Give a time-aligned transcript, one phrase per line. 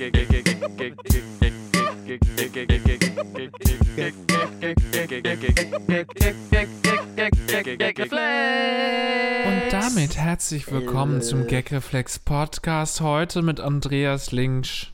[0.00, 0.08] Und
[9.70, 13.02] damit herzlich willkommen zum Gagreflex Podcast.
[13.02, 14.86] Heute mit Andreas Linksch.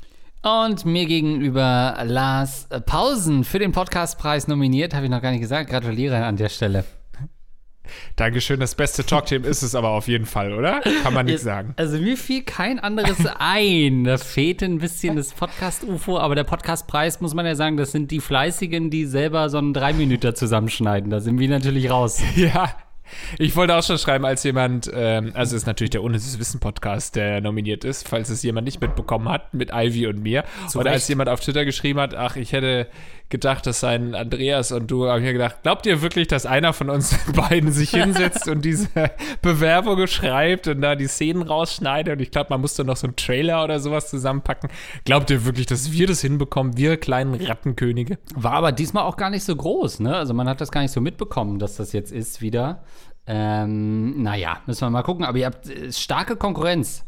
[0.42, 5.70] Und mir gegenüber Lars Pausen für den Podcastpreis nominiert, habe ich noch gar nicht gesagt.
[5.70, 6.84] Gratuliere an der Stelle.
[8.16, 10.80] Dankeschön, das beste Talkteam ist es aber auf jeden Fall, oder?
[11.02, 11.74] Kann man nicht sagen.
[11.76, 14.04] Also mir fiel kein anderes ein.
[14.04, 18.10] Da fehlt ein bisschen das Podcast-UFO, aber der Podcastpreis, muss man ja sagen, das sind
[18.10, 21.10] die Fleißigen, die selber so einen Drei-Minüter zusammenschneiden.
[21.10, 22.22] Da sind wir natürlich raus.
[22.36, 22.76] Ja,
[23.38, 26.60] ich wollte auch schon schreiben, als jemand, ähm, also es ist natürlich der Unnützes Wissen
[26.60, 30.44] Podcast, der nominiert ist, falls es jemand nicht mitbekommen hat, mit Ivy und mir.
[30.68, 30.94] Zu Oder Recht.
[30.94, 32.88] als jemand auf Twitter geschrieben hat, ach, ich hätte
[33.28, 36.72] gedacht, das seien Andreas und du, habe ich mir gedacht, glaubt ihr wirklich, dass einer
[36.72, 38.88] von uns beiden sich hinsetzt und diese
[39.42, 42.14] Bewerbung schreibt und da die Szenen rausschneidet?
[42.14, 44.70] Und ich glaube, man musste noch so einen Trailer oder sowas zusammenpacken.
[45.04, 48.18] Glaubt ihr wirklich, dass wir das hinbekommen, wir kleinen Rattenkönige?
[48.34, 50.16] War aber diesmal auch gar nicht so groß, ne?
[50.16, 52.84] Also man hat das gar nicht so mitbekommen, dass das jetzt ist wieder.
[53.26, 55.24] Ähm, naja, müssen wir mal gucken.
[55.24, 57.04] Aber ihr habt äh, starke Konkurrenz.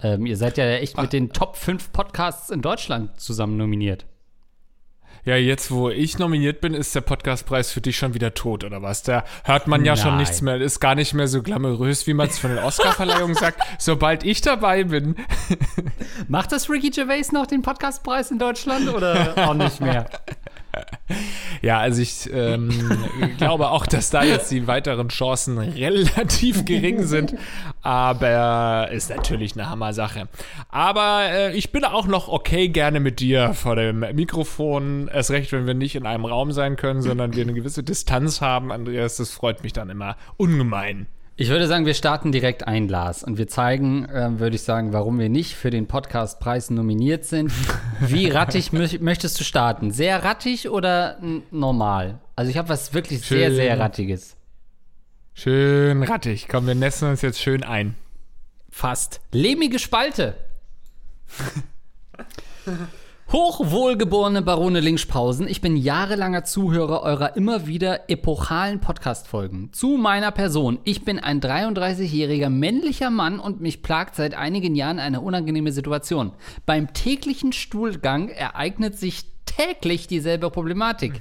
[0.00, 4.06] Ähm, ihr seid ja echt mit den Top 5 Podcasts in Deutschland zusammen nominiert.
[5.24, 8.82] Ja, jetzt wo ich nominiert bin, ist der Podcastpreis für dich schon wieder tot, oder
[8.82, 9.02] was?
[9.04, 10.18] Da hört man ja schon Nein.
[10.18, 13.62] nichts mehr, ist gar nicht mehr so glamourös, wie man es von den Oscarverleihungen sagt.
[13.78, 15.16] Sobald ich dabei bin,
[16.28, 20.06] Macht das Ricky Gervais noch den Podcastpreis in Deutschland oder auch nicht mehr?
[21.62, 22.70] ja, also ich ähm,
[23.38, 27.34] glaube auch, dass da jetzt die weiteren Chancen relativ gering sind,
[27.82, 30.28] aber ist natürlich eine Hammer-Sache.
[30.68, 35.52] Aber äh, ich bin auch noch okay gerne mit dir vor dem Mikrofon, erst recht,
[35.52, 39.16] wenn wir nicht in einem Raum sein können, sondern wir eine gewisse Distanz haben, Andreas,
[39.16, 41.06] das freut mich dann immer ungemein.
[41.36, 43.24] Ich würde sagen, wir starten direkt ein, Lars.
[43.24, 47.50] Und wir zeigen, ähm, würde ich sagen, warum wir nicht für den Podcastpreis nominiert sind.
[48.00, 49.90] Wie rattig mö möchtest du starten?
[49.90, 51.18] Sehr rattig oder
[51.50, 52.20] normal?
[52.36, 53.56] Also ich habe was wirklich sehr, Schön.
[53.56, 54.36] sehr rattiges.
[55.34, 56.46] Schön rattig.
[56.48, 57.96] Komm, wir nässen uns jetzt schön ein.
[58.70, 59.20] Fast.
[59.32, 60.36] Lehmige Spalte.
[63.34, 69.72] Hochwohlgeborene Barone Linkspausen, ich bin jahrelanger Zuhörer eurer immer wieder epochalen Podcast-Folgen.
[69.72, 70.78] Zu meiner Person.
[70.84, 76.30] Ich bin ein 33-jähriger männlicher Mann und mich plagt seit einigen Jahren eine unangenehme Situation.
[76.64, 81.20] Beim täglichen Stuhlgang ereignet sich täglich dieselbe Problematik.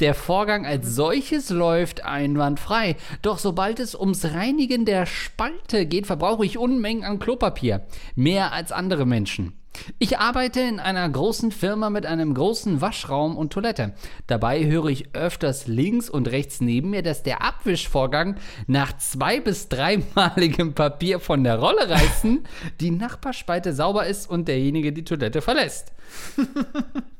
[0.00, 2.96] Der Vorgang als solches läuft einwandfrei.
[3.22, 7.86] Doch sobald es ums Reinigen der Spalte geht, verbrauche ich Unmengen an Klopapier.
[8.16, 9.52] Mehr als andere Menschen.
[9.98, 13.94] Ich arbeite in einer großen Firma mit einem großen Waschraum und Toilette.
[14.26, 18.36] Dabei höre ich öfters links und rechts neben mir, dass der Abwischvorgang
[18.66, 22.44] nach zwei- bis dreimaligem Papier von der Rolle reißen
[22.80, 25.92] die Nachbarspalte sauber ist und derjenige die Toilette verlässt.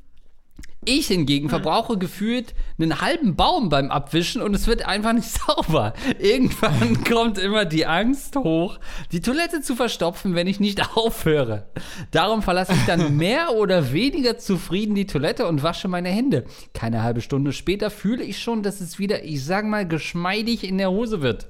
[0.89, 5.95] Ich hingegen verbrauche gefühlt einen halben Baum beim Abwischen und es wird einfach nicht sauber.
[6.21, 8.79] Irgendwann kommt immer die Angst hoch,
[9.11, 11.67] die Toilette zu verstopfen, wenn ich nicht aufhöre.
[12.13, 16.45] Darum verlasse ich dann mehr oder weniger zufrieden die Toilette und wasche meine Hände.
[16.73, 20.79] Keine halbe Stunde später fühle ich schon, dass es wieder, ich sag mal, geschmeidig in
[20.79, 21.49] der Hose wird.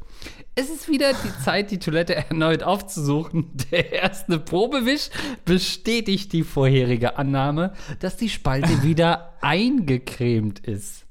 [0.55, 3.51] Es ist wieder die Zeit, die Toilette erneut aufzusuchen.
[3.71, 5.11] Der erste Probewisch
[5.45, 11.06] bestätigt die vorherige Annahme, dass die Spalte wieder eingecremt ist.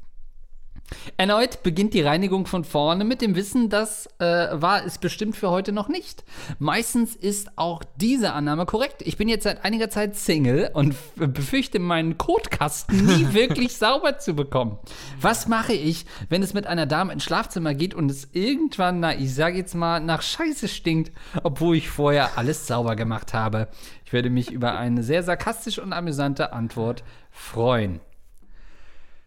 [1.18, 5.50] Erneut beginnt die Reinigung von vorne mit dem Wissen, das äh, war es bestimmt für
[5.50, 6.24] heute noch nicht.
[6.60, 9.02] Meistens ist auch diese Annahme korrekt.
[9.02, 14.36] Ich bin jetzt seit einiger Zeit Single und befürchte, meinen Kotkasten nie wirklich sauber zu
[14.36, 14.78] bekommen.
[15.20, 19.18] Was mache ich, wenn es mit einer Dame ins Schlafzimmer geht und es irgendwann, na,
[19.18, 21.12] ich sage jetzt mal, nach Scheiße stinkt,
[21.44, 23.70] obwohl ich vorher alles sauber gemacht habe?
[24.06, 28.02] Ich würde mich über eine sehr sarkastische und amüsante Antwort freuen.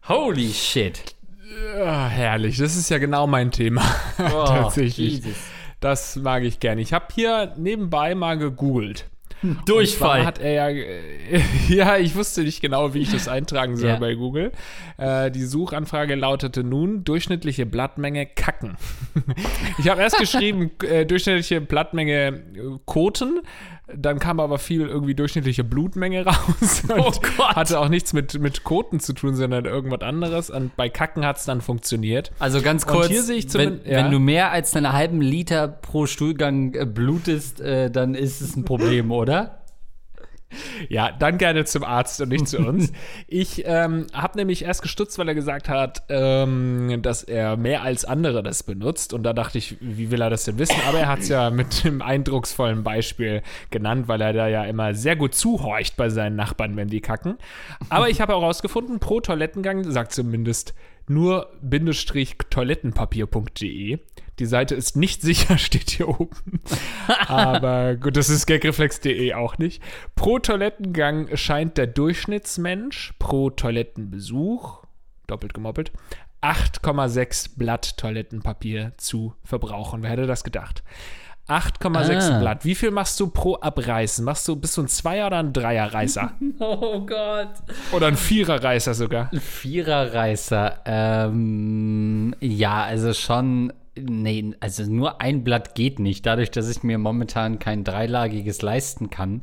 [0.09, 1.18] Holy shit.
[1.77, 3.83] Ah, herrlich, das ist ja genau mein Thema.
[4.19, 5.25] Oh, Tatsächlich.
[5.25, 5.37] Jesus.
[5.81, 6.81] Das mag ich gerne.
[6.81, 9.07] Ich habe hier nebenbei mal gegoogelt.
[9.67, 10.19] Durchfall.
[10.19, 10.85] Zwar hat er ja,
[11.69, 13.97] ja, ich wusste nicht genau, wie ich das eintragen soll Ja.
[13.97, 14.51] bei Google.
[14.97, 18.77] Äh, die Suchanfrage lautete nun durchschnittliche Blattmenge Kacken.
[19.79, 23.41] ich habe erst geschrieben äh, durchschnittliche Blattmenge äh, Koten,
[23.97, 27.57] dann kam aber viel irgendwie durchschnittliche Blutmenge raus und Oh Gott.
[27.57, 30.51] hatte auch nichts mit, mit Koten zu tun, sondern irgendwas anderes.
[30.51, 32.31] Und bei Kacken hat es dann funktioniert.
[32.39, 33.99] Also ganz kurz, hier sehe ich wenn, ja.
[33.99, 38.57] wenn du mehr als einen halben Liter pro Stuhlgang äh, blutest, äh, dann ist es
[38.57, 39.58] ein Problem, oder?
[40.89, 42.93] Ja, dann gerne zum Arzt und nicht zu uns.
[43.31, 48.05] Ich ähm, habe nämlich erst gestutzt, weil er gesagt hat, ähm, dass er mehr als
[48.05, 49.13] andere das benutzt.
[49.13, 50.77] Und da dachte ich, wie will er das denn wissen?
[50.89, 54.95] Aber er hat es ja mit einem eindrucksvollen Beispiel genannt, weil er da ja immer
[54.95, 57.37] sehr gut zuhorcht bei seinen Nachbarn, wenn die kacken.
[57.91, 60.75] Aber ich habe herausgefunden, pro Toilettengang sagt zumindest
[61.09, 61.51] nur
[62.51, 63.99] toilettenpapier.de.
[64.39, 66.61] Die Seite ist nicht sicher, steht hier oben.
[67.27, 69.83] Aber gut, das ist gagreflex.de auch nicht.
[70.15, 74.85] Pro Toilettengang scheint der Durchschnittsmensch pro Toilettenbesuch,
[75.27, 75.93] doppelt gemoppelt,
[76.43, 80.03] 8,6 Blatt Toilettenpapier zu verbrauchen.
[80.03, 80.85] Wer hätte das gedacht?
[81.49, 82.39] 8,6 Ah.
[82.41, 82.65] Blatt.
[82.67, 84.23] Wie viel machst du pro Abreißen?
[84.25, 86.33] Machst du, bist du ein Zweier- oder ein Dreierreißer?
[86.61, 87.55] Oh Gott.
[87.93, 89.31] oder ein Viererreißer sogar?
[89.33, 90.81] Viererreißer.
[90.85, 93.73] Ähm, ja, also schon.
[94.03, 99.11] Nee, also nur ein Blatt geht nicht, dadurch, dass ich mir momentan kein dreilagiges leisten
[99.11, 99.43] kann.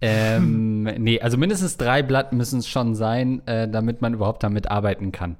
[0.00, 4.70] Ähm, nee, also mindestens drei Blatt müssen es schon sein, äh, damit man überhaupt damit
[4.70, 5.36] arbeiten kann.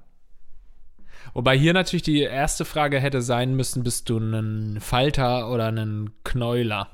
[1.32, 6.10] Wobei hier natürlich die erste Frage hätte sein müssen, bist du ein Falter oder ein
[6.22, 6.88] Knäuler?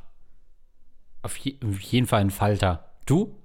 [1.23, 2.87] Auf, je auf jeden Fall ein Falter.
[3.07, 3.37] Du?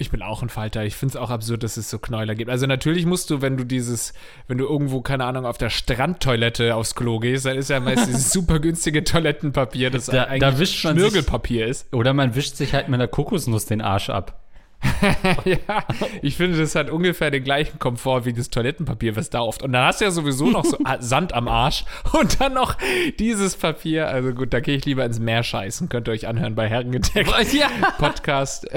[0.00, 0.84] Ich bin auch ein Falter.
[0.84, 2.50] Ich finde es auch absurd, dass es so Knäuler gibt.
[2.50, 4.12] Also natürlich musst du, wenn du dieses,
[4.46, 8.06] wenn du irgendwo, keine Ahnung, auf der Strandtoilette aufs Klo gehst, dann ist ja meist
[8.06, 11.92] dieses super günstige Toilettenpapier, das Da- eigentlich da wischt man sich- Schnürgelpapier ist.
[11.92, 14.40] Oder man wischt sich halt mit einer Kokosnuss den Arsch ab.
[15.44, 15.84] ja,
[16.22, 19.62] ich finde, das hat ungefähr den gleichen Komfort wie das Toilettenpapier, was da oft.
[19.62, 22.76] Und dann hast du ja sowieso noch so Sand am Arsch und dann noch
[23.18, 24.08] dieses Papier.
[24.08, 25.88] Also gut, da gehe ich lieber ins Meer scheißen.
[25.88, 27.28] Könnt ihr euch anhören bei Herrengedeck.
[27.52, 27.68] Ja.
[27.98, 28.68] Podcast.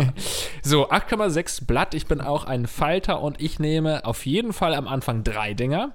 [0.62, 1.94] so, 8,6 Blatt.
[1.94, 5.92] Ich bin auch ein Falter und ich nehme auf jeden Fall am Anfang drei Dinger.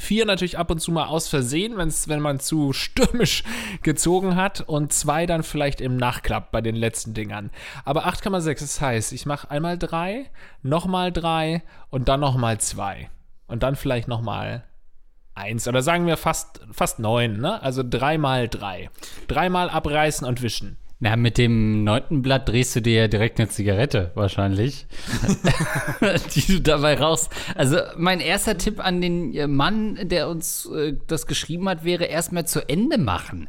[0.00, 3.44] Vier natürlich ab und zu mal aus Versehen, wenn's, wenn man zu stürmisch
[3.82, 4.62] gezogen hat.
[4.62, 7.50] Und zwei dann vielleicht im Nachklapp bei den letzten Dingern.
[7.84, 10.30] Aber 8,6, das heißt, ich mache einmal drei,
[10.62, 13.10] nochmal drei und dann nochmal zwei.
[13.46, 14.64] Und dann vielleicht nochmal
[15.34, 15.68] eins.
[15.68, 17.62] Oder sagen wir fast, fast neun, ne?
[17.62, 18.88] Also dreimal drei.
[19.28, 20.78] Dreimal abreißen und wischen.
[21.02, 24.86] Na, mit dem neunten Blatt drehst du dir ja direkt eine Zigarette, wahrscheinlich.
[26.34, 27.30] die du dabei rauchst.
[27.54, 32.04] Also, mein erster Tipp an den äh, Mann, der uns äh, das geschrieben hat, wäre
[32.04, 33.48] erstmal zu Ende machen.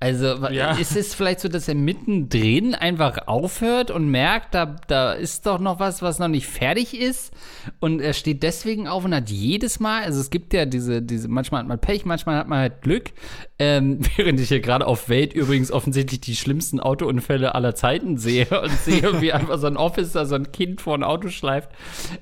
[0.00, 0.72] Also, Ja.
[0.76, 5.58] ist es vielleicht so, dass er mittendrin einfach aufhört und merkt, da, da ist doch
[5.58, 7.32] noch was, was noch nicht fertig ist?
[7.80, 11.26] Und er steht deswegen auf und hat jedes Mal, also es gibt ja diese, diese
[11.26, 13.10] manchmal hat man Pech, manchmal hat man halt Glück,
[13.58, 18.46] ähm, während ich hier gerade auf Welt übrigens offensichtlich die schlimmsten Autounfälle aller Zeiten sehe
[18.62, 21.70] und sehe, wie einfach so ein Officer so ein Kind vor ein Auto schleift,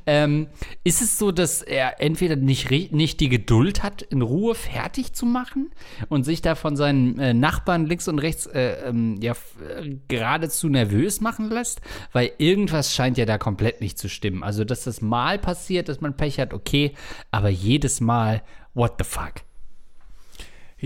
[0.07, 0.47] ähm,
[0.83, 5.27] ist es so, dass er entweder nicht, nicht die Geduld hat, in Ruhe fertig zu
[5.27, 5.71] machen
[6.09, 10.69] und sich da von seinen äh, Nachbarn links und rechts äh, ähm, ja, äh, geradezu
[10.69, 11.81] nervös machen lässt,
[12.13, 14.43] weil irgendwas scheint ja da komplett nicht zu stimmen.
[14.43, 16.93] Also, dass das mal passiert, dass man Pech hat, okay,
[17.31, 18.43] aber jedes Mal,
[18.75, 19.46] what the fuck?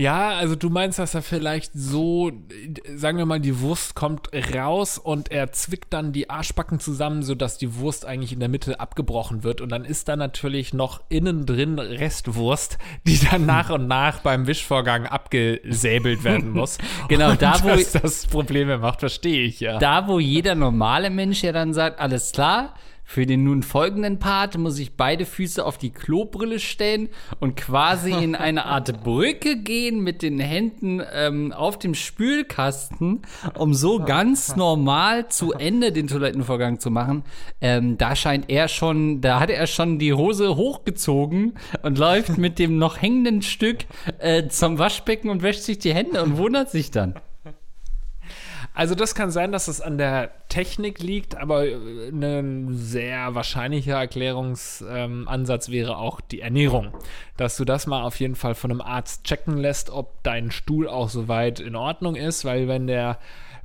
[0.01, 2.31] Ja, also du meinst, dass er vielleicht so,
[2.95, 7.57] sagen wir mal, die Wurst kommt raus und er zwickt dann die Arschbacken zusammen, sodass
[7.59, 11.45] die Wurst eigentlich in der Mitte abgebrochen wird und dann ist da natürlich noch innen
[11.45, 16.77] drin Restwurst, die dann nach und nach beim Wischvorgang abgesäbelt werden muss.
[17.07, 19.77] Genau, und da, wo- dass das Probleme macht, verstehe ich ja.
[19.77, 22.73] Da, wo jeder normale Mensch ja dann sagt, alles klar,
[23.11, 27.09] für den nun folgenden Part muss ich beide Füße auf die Klobrille stellen
[27.41, 33.23] und quasi in eine Art Brücke gehen mit den Händen ähm, auf dem Spülkasten,
[33.57, 37.23] um so ganz normal zu Ende den Toilettenvorgang zu machen.
[37.59, 42.59] Ähm, da scheint er schon, da hat er schon die Hose hochgezogen und läuft mit
[42.59, 43.79] dem noch hängenden Stück
[44.19, 47.15] äh, zum Waschbecken und wäscht sich die Hände und wundert sich dann.
[48.73, 53.95] Also das kann sein, dass es an der Technik liegt, aber äh, ein sehr wahrscheinlicher
[53.97, 56.93] Erklärungsansatz wäre auch die Ernährung.
[57.35, 60.87] Dass du das mal auf jeden Fall von einem Arzt checken lässt, ob dein Stuhl
[60.87, 63.19] auch soweit in Ordnung ist, weil wenn der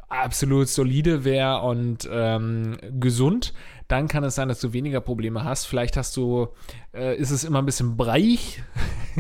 [0.09, 3.53] absolut solide wäre und ähm, gesund,
[3.89, 5.67] dann kann es sein, dass du weniger Probleme hast.
[5.67, 6.49] Vielleicht hast du,
[6.93, 8.63] äh, ist es immer ein bisschen breich.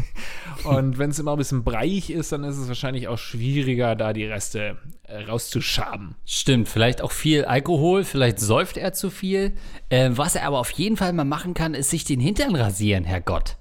[0.65, 4.13] und wenn es immer ein bisschen breich ist, dann ist es wahrscheinlich auch schwieriger, da
[4.13, 6.17] die Reste äh, rauszuschaben.
[6.25, 9.53] Stimmt, vielleicht auch viel Alkohol, vielleicht säuft er zu viel.
[9.89, 13.05] Äh, was er aber auf jeden Fall mal machen kann, ist sich den Hintern rasieren,
[13.05, 13.57] Herrgott.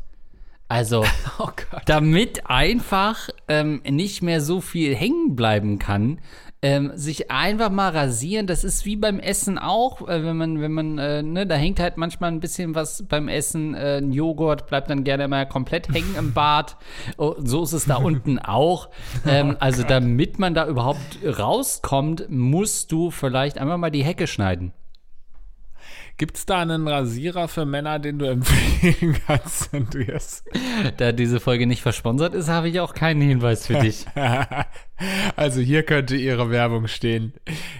[0.67, 1.05] Also,
[1.39, 1.50] Oh
[1.85, 6.19] damit einfach ähm, nicht mehr so viel hängen bleiben kann,
[6.65, 8.48] ähm, sich einfach mal rasieren.
[8.48, 11.79] Das ist wie beim Essen auch, äh, wenn man, wenn man, äh, ne, da hängt
[11.79, 13.75] halt manchmal ein bisschen was beim Essen.
[13.75, 16.77] Äh, ein Joghurt bleibt dann gerne mal komplett hängen im Bart.
[17.17, 18.89] Oh, so ist es da unten auch.
[19.27, 24.74] Ähm, also damit man da überhaupt rauskommt, musst du vielleicht einfach mal die Hecke schneiden.
[26.17, 30.45] Gibt es da einen Rasierer für Männer, den du empfehlen kannst, Andreas?
[30.95, 34.05] Da diese Folge nicht versponsert ist, habe ich auch keinen Hinweis für dich.
[35.36, 37.34] also hier könnte Ihre Werbung stehen,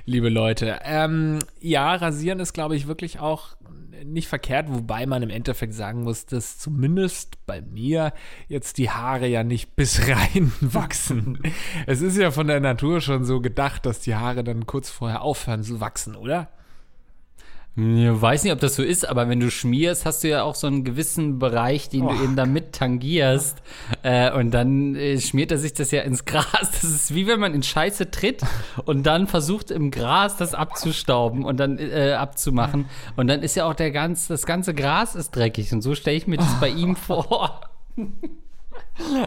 [0.06, 0.80] liebe Leute.
[0.84, 3.56] Ähm, ja, rasieren ist, glaube ich, wirklich auch
[4.04, 8.14] nicht verkehrt, wobei man im Endeffekt sagen muss, dass zumindest bei mir
[8.50, 11.40] jetzt die Haare ja nicht bis rein wachsen.
[11.88, 15.22] es ist ja von der Natur schon so gedacht, dass die Haare dann kurz vorher
[15.22, 16.50] aufhören zu wachsen, oder?
[17.78, 20.56] Ich weiß nicht, ob das so ist, aber wenn du schmierst, hast du ja auch
[20.56, 22.14] so einen gewissen Bereich, den oh.
[22.14, 23.62] du eben damit tangierst.
[24.02, 26.46] Äh, und dann äh, schmiert er sich das ja ins Gras.
[26.62, 28.44] Das ist wie wenn man in Scheiße tritt
[28.86, 32.86] und dann versucht im Gras das abzustauben und dann äh, abzumachen.
[33.18, 35.74] Und dann ist ja auch der ganz, das ganze Gras ist dreckig.
[35.74, 37.60] Und so stelle ich mir das bei ihm vor.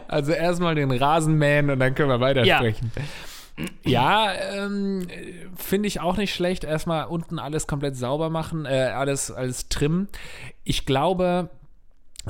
[0.07, 2.93] Also erstmal den Rasen mähen und dann können wir weitersprechen.
[2.97, 3.03] Ja.
[3.85, 5.07] Ja, ähm,
[5.57, 6.65] finde ich auch nicht schlecht.
[6.65, 10.09] Erstmal unten alles komplett sauber machen, äh, alles, alles trimmen.
[10.65, 11.51] Ich glaube,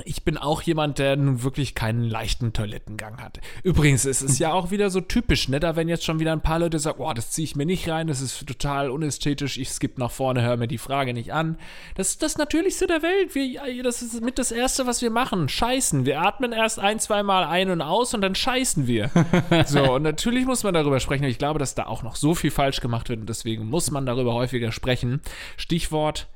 [0.04, 3.40] ich bin auch jemand, der nun wirklich keinen leichten Toilettengang hat.
[3.62, 5.60] Übrigens, es ist ja auch wieder so typisch, ne?
[5.60, 7.88] Da wenn jetzt schon wieder ein paar Leute sagen, oh, das ziehe ich mir nicht
[7.88, 11.58] rein, das ist total unästhetisch, ich skippe nach vorne, höre mir die Frage nicht an.
[11.94, 13.34] Das ist das Natürlichste der Welt.
[13.34, 15.48] Wir, das ist mit das Erste, was wir machen.
[15.48, 16.04] Scheißen.
[16.06, 19.10] Wir atmen erst ein, zweimal ein und aus und dann scheißen wir.
[19.66, 21.24] so, und natürlich muss man darüber sprechen.
[21.24, 24.06] Ich glaube, dass da auch noch so viel falsch gemacht wird und deswegen muss man
[24.06, 25.20] darüber häufiger sprechen.
[25.56, 26.28] Stichwort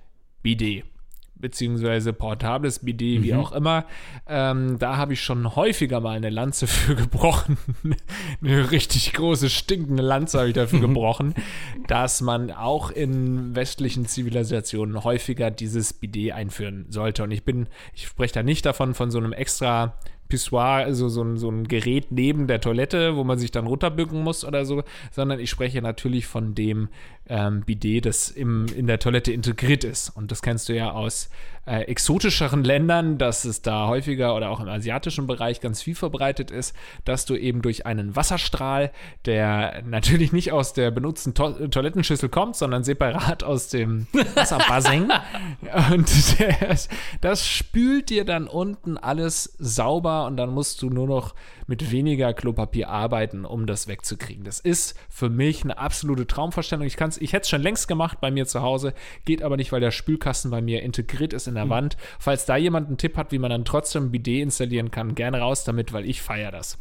[0.43, 0.92] Bidet
[1.43, 3.25] beziehungsweise portables BD, mhm.
[3.25, 3.85] wie auch immer.
[4.27, 7.59] Ähm, da habe ich schon häufiger mal eine Lanze für gebrochen.
[8.43, 11.35] eine richtig große, stinkende Lanze habe ich dafür gebrochen,
[11.89, 17.25] dass man auch in westlichen Zivilisationen häufiger dieses BD einführen sollte.
[17.25, 19.99] Und ich bin, ich spreche da nicht davon von so einem extra
[20.33, 24.23] Pissoir, also so ein, so ein Gerät neben der Toilette, wo man sich dann runterbücken
[24.23, 26.89] muss oder so, sondern ich spreche natürlich von dem
[27.29, 30.09] ähm, Bidet, das im, in der Toilette integriert ist.
[30.09, 31.29] Und das kennst du ja aus
[31.65, 36.51] äh, exotischeren Ländern, dass es da häufiger oder auch im asiatischen Bereich ganz viel verbreitet
[36.51, 38.91] ist, dass du eben durch einen Wasserstrahl,
[39.27, 45.13] der natürlich nicht aus der benutzten to Toilettenschüssel kommt, sondern separat aus dem Wasserbassin.
[45.93, 46.77] und der,
[47.21, 51.35] das spült dir dann unten alles sauber und dann musst du nur noch
[51.69, 54.45] mit weniger Klopapier arbeiten, um das wegzukriegen.
[54.45, 56.85] Das ist für mich eine absolute Traumvorstellung.
[56.85, 59.81] Ich, ich hätte es schon längst gemacht bei mir zu Hause, geht aber nicht, weil
[59.81, 61.71] der Spülkasten bei mir integriert ist in der mhm.
[61.71, 61.97] Wand.
[62.19, 65.41] Falls da jemand einen Tipp hat, wie man dann trotzdem ein Bidet installieren kann, gerne
[65.41, 66.79] raus damit, weil ich feiere das.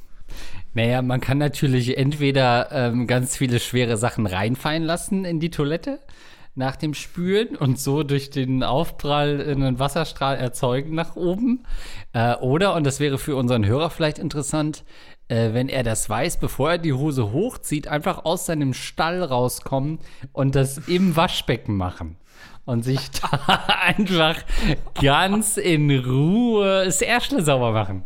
[0.73, 5.99] Naja, man kann natürlich entweder ähm, ganz viele schwere Sachen reinfallen lassen in die Toilette
[6.55, 11.63] nach dem Spülen und so durch den Aufprall einen Wasserstrahl erzeugen nach oben.
[12.13, 14.83] Äh, oder, und das wäre für unseren Hörer vielleicht interessant,
[15.27, 19.99] äh, wenn er das weiß, bevor er die Hose hochzieht, einfach aus seinem Stall rauskommen
[20.33, 22.17] und das im Waschbecken machen
[22.65, 24.37] und sich da einfach
[25.01, 28.05] ganz in Ruhe das Ärschle sauber machen.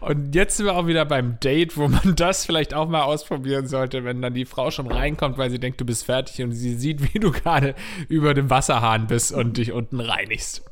[0.00, 3.66] Und jetzt sind wir auch wieder beim Date, wo man das vielleicht auch mal ausprobieren
[3.66, 6.74] sollte, wenn dann die Frau schon reinkommt, weil sie denkt, du bist fertig und sie
[6.74, 7.74] sieht, wie du gerade
[8.08, 10.62] über dem Wasserhahn bist und dich unten reinigst.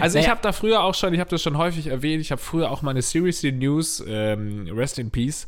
[0.00, 0.26] Also naja.
[0.26, 2.70] ich habe da früher auch schon, ich habe das schon häufig erwähnt, ich habe früher
[2.70, 5.46] auch meine Seriously News, ähm, Rest in Peace,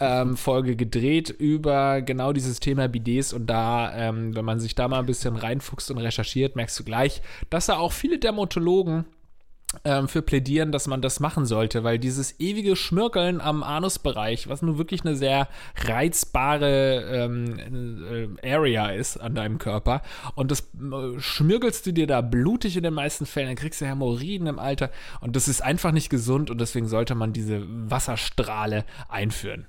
[0.00, 4.88] ähm, Folge gedreht über genau dieses Thema Bidets und da, ähm, wenn man sich da
[4.88, 9.04] mal ein bisschen reinfuchst und recherchiert, merkst du gleich, dass da auch viele Dermatologen
[9.84, 14.62] ähm, für plädieren, dass man das machen sollte, weil dieses ewige Schmirkeln am Anusbereich, was
[14.62, 20.00] nun wirklich eine sehr reizbare ähm, äh, Area ist an deinem Körper,
[20.34, 23.86] und das äh, schmirgelst du dir da blutig in den meisten Fällen, dann kriegst du
[23.86, 24.90] Hämorrhoiden im Alter
[25.20, 29.66] und das ist einfach nicht gesund und deswegen sollte man diese Wasserstrahle einführen.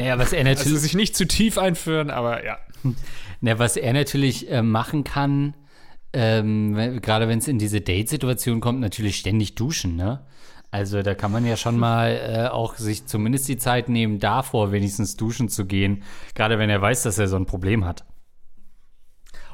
[0.00, 0.66] Naja, was er natürlich.
[0.72, 2.58] Also sich nicht zu tief einführen, aber ja.
[3.42, 5.54] Naja, was er natürlich äh, machen kann,
[6.12, 10.26] ähm, gerade wenn es in diese Date-Situation kommt, natürlich ständig duschen, ne?
[10.70, 14.72] Also da kann man ja schon mal äh, auch sich zumindest die Zeit nehmen, davor
[14.72, 16.02] wenigstens duschen zu gehen,
[16.34, 18.04] gerade wenn er weiß, dass er so ein Problem hat.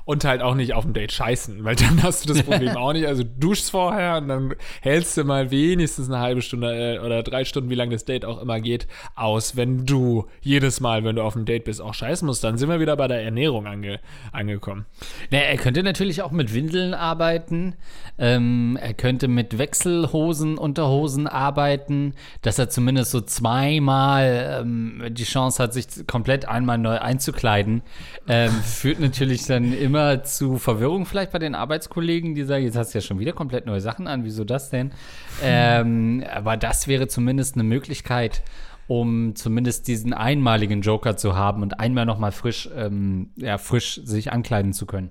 [0.06, 2.92] Und halt auch nicht auf dem Date scheißen, weil dann hast du das Problem auch
[2.92, 3.06] nicht.
[3.06, 7.44] Also duschst vorher und dann hältst du mal wenigstens eine halbe Stunde äh, oder drei
[7.44, 8.86] Stunden, wie lange das Date auch immer geht,
[9.16, 9.56] aus.
[9.56, 12.68] Wenn du jedes Mal, wenn du auf dem Date bist, auch scheißen musst, dann sind
[12.68, 13.98] wir wieder bei der Ernährung ange
[14.30, 14.86] angekommen.
[15.32, 17.75] Na, er könnte natürlich auch mit Windeln arbeiten.
[18.16, 25.60] Ähm, er könnte mit Wechselhosen, Unterhosen arbeiten, dass er zumindest so zweimal ähm, die Chance
[25.60, 27.82] hat, sich komplett einmal neu einzukleiden.
[28.28, 32.94] Ähm, führt natürlich dann immer zu Verwirrung vielleicht bei den Arbeitskollegen, die sagen, jetzt hast
[32.94, 34.92] du ja schon wieder komplett neue Sachen an, wieso das denn?
[35.42, 38.42] Ähm, aber das wäre zumindest eine Möglichkeit,
[38.86, 44.32] um zumindest diesen einmaligen Joker zu haben und einmal nochmal frisch, ähm, ja, frisch sich
[44.32, 45.10] ankleiden zu können.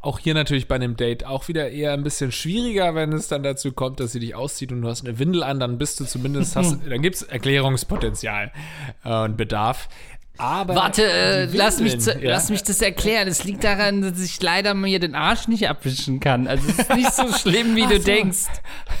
[0.00, 3.42] Auch hier natürlich bei einem Date auch wieder eher ein bisschen schwieriger, wenn es dann
[3.42, 6.04] dazu kommt, dass sie dich auszieht und du hast eine Windel an, dann bist du
[6.04, 8.52] zumindest, hast, dann gibt es Erklärungspotenzial
[9.04, 9.88] äh, und Bedarf.
[10.38, 12.30] Aber Warte, äh, lass, mich zu, ja.
[12.30, 13.26] lass mich das erklären.
[13.26, 16.46] Es liegt daran, dass ich leider mir den Arsch nicht abwischen kann.
[16.46, 18.04] Also es ist nicht so schlimm, wie du so.
[18.04, 18.46] denkst.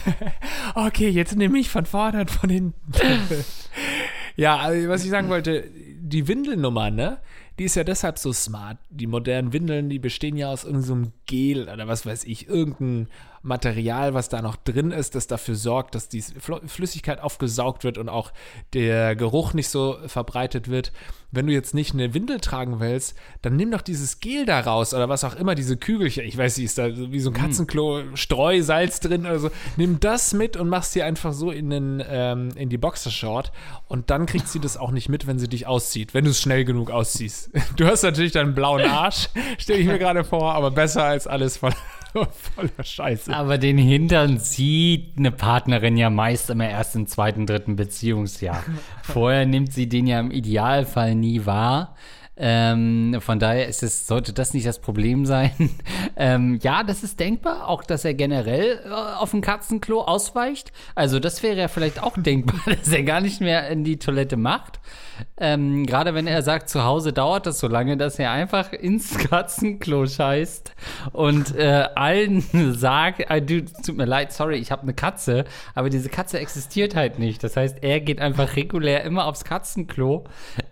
[0.74, 2.92] Okay, jetzt nehme ich von vorne und von hinten.
[4.36, 5.64] ja, also was ich sagen wollte,
[6.00, 7.18] die Windelnummer, ne?
[7.58, 8.78] Die ist ja deshalb so smart.
[8.90, 13.08] Die modernen Windeln, die bestehen ja aus irgendeinem so Gel oder was weiß ich, irgendein
[13.42, 17.98] Material, was da noch drin ist, das dafür sorgt, dass die Fl- Flüssigkeit aufgesaugt wird
[17.98, 18.32] und auch
[18.74, 20.92] der Geruch nicht so verbreitet wird.
[21.30, 24.94] Wenn du jetzt nicht eine Windel tragen willst, dann nimm doch dieses Gel da raus
[24.94, 26.24] oder was auch immer, diese Kügelchen.
[26.24, 29.50] Ich weiß nicht, ist da wie so ein Katzenklo, Streusalz drin oder so.
[29.76, 33.52] Nimm das mit und machst sie einfach so in, den, ähm, in die Boxershort
[33.88, 36.40] und dann kriegt sie das auch nicht mit, wenn sie dich auszieht, wenn du es
[36.40, 37.50] schnell genug ausziehst.
[37.76, 39.28] Du hast natürlich deinen blauen Arsch,
[39.58, 41.76] stelle ich mir gerade vor, aber besser als alles voller,
[42.54, 43.34] voller Scheiße.
[43.34, 48.62] Aber den Hintern sieht eine Partnerin ja meist immer erst im zweiten, dritten Beziehungsjahr.
[49.02, 51.94] Vorher nimmt sie den ja im Idealfall nie wahr.
[52.40, 55.50] Ähm, von daher ist es, sollte das nicht das Problem sein.
[56.16, 60.72] ähm, ja, das ist denkbar, auch dass er generell äh, auf ein Katzenklo ausweicht.
[60.94, 64.36] Also das wäre ja vielleicht auch denkbar, dass er gar nicht mehr in die Toilette
[64.36, 64.78] macht.
[65.36, 69.18] Ähm, Gerade wenn er sagt, zu Hause dauert das so lange, dass er einfach ins
[69.30, 70.72] Katzenklo scheißt
[71.12, 75.90] und äh, allen sagt, äh, du, tut mir leid, sorry, ich habe eine Katze, aber
[75.90, 77.42] diese Katze existiert halt nicht.
[77.42, 80.24] Das heißt, er geht einfach regulär immer aufs Katzenklo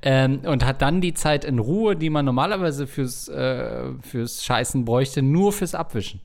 [0.02, 4.84] ähm, und hat dann die Zeit in Ruhe, die man normalerweise fürs, äh, fürs Scheißen
[4.84, 6.20] bräuchte, nur fürs Abwischen.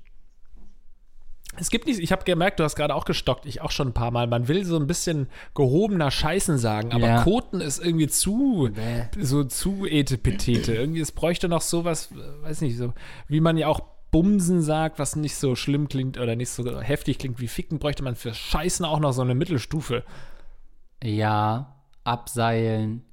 [1.57, 3.93] Es gibt nicht, ich habe gemerkt, du hast gerade auch gestockt, ich auch schon ein
[3.93, 4.25] paar Mal.
[4.25, 7.23] Man will so ein bisschen gehobener Scheißen sagen, aber Ja.
[7.23, 9.23] Koten ist irgendwie zu, Bäh.
[9.23, 10.73] so zu etepetete.
[10.73, 12.09] irgendwie, es bräuchte noch sowas,
[12.43, 12.93] weiß nicht, so,
[13.27, 17.17] wie man ja auch Bumsen sagt, was nicht so schlimm klingt oder nicht so heftig
[17.17, 20.03] klingt wie Ficken, bräuchte man für Scheißen auch noch so eine Mittelstufe.
[21.03, 23.03] Ja, abseilen,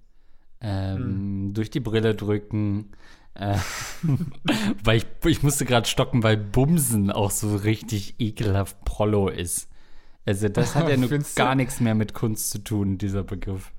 [0.60, 2.90] ähm, durch die Brille drücken.
[3.34, 3.56] Äh,
[4.84, 9.68] weil ich, ich musste gerade stocken, weil Bumsen auch so richtig ekelhaft Prollo ist.
[10.26, 13.72] Also das hat ja nur gar nichts mehr mit Kunst zu tun, dieser Begriff.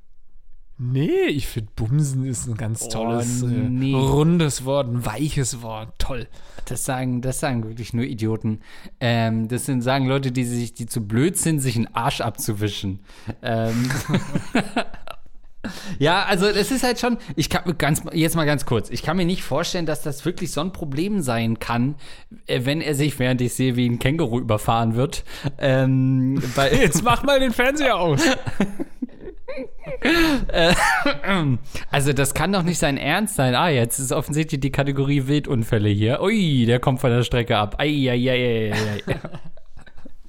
[0.82, 3.92] Nee, ich finde Bumsen ist ein ganz Oh, tolles, nee.
[3.92, 6.26] äh, rundes Wort, ein weiches Wort, toll.
[6.64, 8.62] Das sagen, das sagen wirklich nur Idioten.
[9.02, 13.00] Ähm, das sind, sagen Leute, die sich, die zu blöd sind, sich einen Arsch abzuwischen.
[13.42, 13.92] Ähm,
[16.00, 19.18] ja, also es ist halt schon, ich kann ganz, jetzt mal ganz kurz, ich kann
[19.18, 21.96] mir nicht vorstellen, dass das wirklich so ein Problem sein kann,
[22.48, 25.24] äh, wenn er sich, während ich sehe, wie ein Känguru überfahren wird.
[25.58, 26.42] Ähm,
[26.72, 28.22] Jetzt mach mal den Fernseher aus.
[31.92, 33.56] Also das kann doch nicht sein Ernst sein.
[33.56, 36.22] Ah, jetzt ist offensichtlich die Kategorie Wildunfälle hier.
[36.22, 37.76] Ui, der kommt von der Strecke ab.
[37.80, 38.74] Ei, ei, ei, ei,
[39.08, 39.20] ei.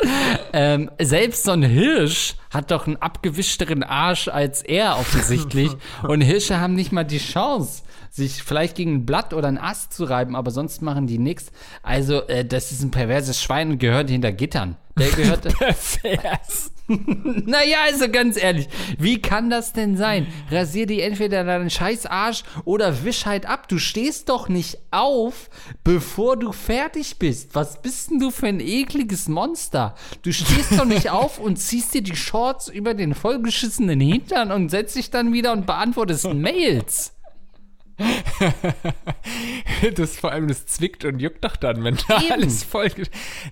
[0.52, 5.70] ähm, selbst so ein Hirsch hat doch einen abgewischteren Arsch als er offensichtlich.
[6.02, 9.92] Und Hirsche haben nicht mal die Chance, sich vielleicht gegen ein Blatt oder einen Ast
[9.92, 11.52] zu reiben, aber sonst machen die nichts.
[11.82, 14.76] Also, äh, das ist ein perverses Schwein und gehört hinter Gittern.
[14.98, 15.42] Der gehört.
[15.58, 16.72] Pervers.
[17.46, 20.26] Naja, also ganz ehrlich, wie kann das denn sein?
[20.50, 23.68] Rasier dir entweder deinen scheiß Arsch oder wisch halt ab.
[23.68, 25.50] Du stehst doch nicht auf,
[25.84, 27.54] bevor du fertig bist.
[27.54, 29.94] Was bist denn du für ein ekliges Monster?
[30.22, 34.70] Du stehst doch nicht auf und ziehst dir die Shorts über den vollgeschissenen Hintern und
[34.70, 37.12] setzt dich dann wieder und beantwortest Mails.
[39.96, 42.32] Das vor allem, das zwickt und juckt doch dann, wenn da Eben.
[42.32, 42.90] alles voll.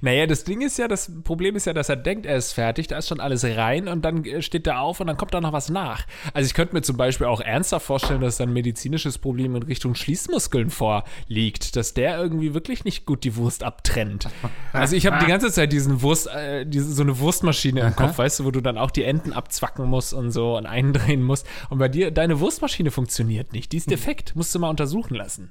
[0.01, 2.87] Naja, das Ding ist ja, das Problem ist ja, dass er denkt, er ist fertig,
[2.87, 5.41] da ist schon alles rein und dann äh, steht er auf und dann kommt da
[5.41, 6.07] noch was nach.
[6.35, 9.63] Also ich könnte mir zum Beispiel auch ernsthaft vorstellen, dass da ein medizinisches Problem in
[9.63, 14.29] Richtung Schließmuskeln vorliegt, dass der irgendwie wirklich nicht gut die Wurst abtrennt.
[14.73, 18.19] Also ich habe die ganze Zeit diesen Wurst, äh, diese, so eine Wurstmaschine im Kopf,
[18.19, 21.47] weißt du, wo du dann auch die Enden abzwacken musst und so und eindrehen musst.
[21.71, 25.51] Und bei dir, deine Wurstmaschine funktioniert nicht, die ist defekt, musst du mal untersuchen lassen.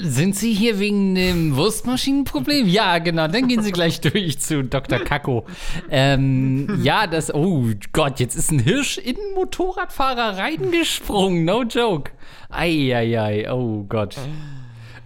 [0.00, 2.68] Sind Sie hier wegen dem Wurstmaschinenproblem?
[2.68, 3.26] Ja, genau.
[3.26, 5.00] Dann gehen Sie gleich durch zu Dr.
[5.00, 5.46] Kakko.
[5.90, 7.34] Ähm, ja, das.
[7.34, 11.44] Oh Gott, jetzt ist ein Hirsch in einen Motorradfahrer reingesprungen.
[11.44, 12.12] No joke.
[12.50, 13.50] Eieiei.
[13.52, 14.16] Oh Gott.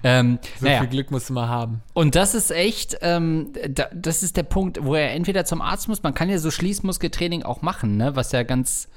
[0.04, 0.80] Ähm, So naja.
[0.80, 1.80] viel Glück musst du mal haben.
[1.94, 5.88] Und das ist echt, ähm, da, das ist der Punkt, wo er entweder zum Arzt
[5.88, 8.16] muss, man kann ja so Schließmuskeltraining auch machen, ne?
[8.16, 8.88] was ja ganz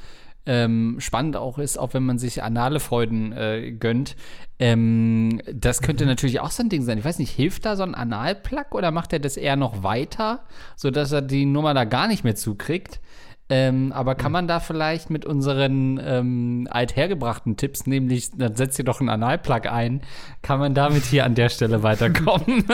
[0.45, 4.15] ähm, spannend auch ist, auch wenn man sich anale Freuden äh, gönnt.
[4.59, 6.97] Ähm, das könnte natürlich auch so ein Ding sein.
[6.97, 10.43] Ich weiß nicht, hilft da so ein Analplug oder macht er das eher noch weiter,
[10.75, 12.99] sodass er die Nummer da gar nicht mehr zukriegt?
[13.47, 18.85] Ähm, aber kann man da vielleicht mit unseren ähm, althergebrachten Tipps, nämlich, dann setzt ihr
[18.85, 20.01] doch einen Analplug ein,
[20.41, 22.65] kann man damit hier an der Stelle weiterkommen?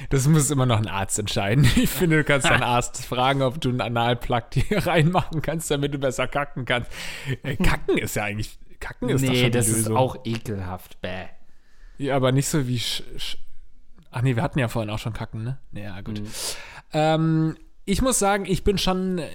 [0.09, 1.65] Das muss immer noch ein Arzt entscheiden.
[1.77, 5.95] Ich finde, du kannst deinen Arzt fragen, ob du einen Analplug hier reinmachen kannst, damit
[5.95, 6.91] du besser kacken kannst.
[7.43, 8.59] Äh, Kacken ist ja eigentlich.
[8.79, 9.97] Kacken ist doch nee, schon die das ist Lösung.
[9.97, 11.01] auch ekelhaft.
[11.01, 11.27] Bäh.
[11.99, 12.79] Ja, aber nicht so wie.
[12.79, 13.37] Sch Sch
[14.11, 15.59] Ach nee, wir hatten ja vorhin auch schon Kacken, ne?
[15.73, 16.23] Ja, gut.
[16.93, 19.27] Ähm, ich muss sagen, ich bin schon äh,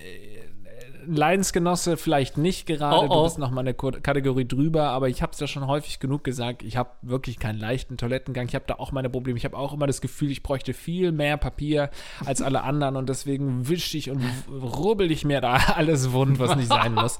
[1.16, 2.96] Leidensgenosse, vielleicht nicht gerade.
[2.96, 3.16] Oh, oh.
[3.16, 6.24] Du bist noch mal eine Kategorie drüber, aber ich habe es ja schon häufig genug
[6.24, 6.64] gesagt.
[6.64, 8.48] Ich habe wirklich keinen leichten Toilettengang.
[8.48, 9.38] Ich habe da auch meine Probleme.
[9.38, 11.90] Ich habe auch immer das Gefühl, ich bräuchte viel mehr Papier
[12.26, 14.22] als alle anderen und deswegen wische ich und
[14.52, 17.20] rubbel ich mir da alles wund, was nicht sein muss.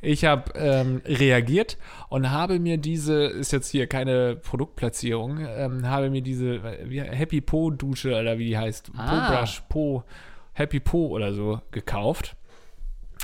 [0.00, 1.78] Ich habe ähm, reagiert
[2.08, 7.70] und habe mir diese, ist jetzt hier keine Produktplatzierung, ähm, habe mir diese Happy Po
[7.70, 9.28] Dusche oder wie die heißt, Ah.
[9.28, 10.04] Po Brush, Po,
[10.54, 12.36] Happy Po oder so gekauft.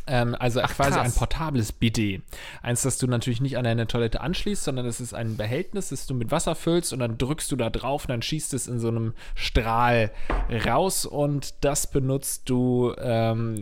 [0.09, 1.07] Ähm, also quasi krass.
[1.07, 2.23] ein portables Bidet.
[2.63, 6.07] Eins, das du natürlich nicht an deine Toilette anschließt, sondern es ist ein Behältnis, das
[6.07, 8.79] du mit Wasser füllst und dann drückst du da drauf und dann schießt es in
[8.79, 10.11] so einem Strahl
[10.67, 13.61] raus und das benutzt du ähm,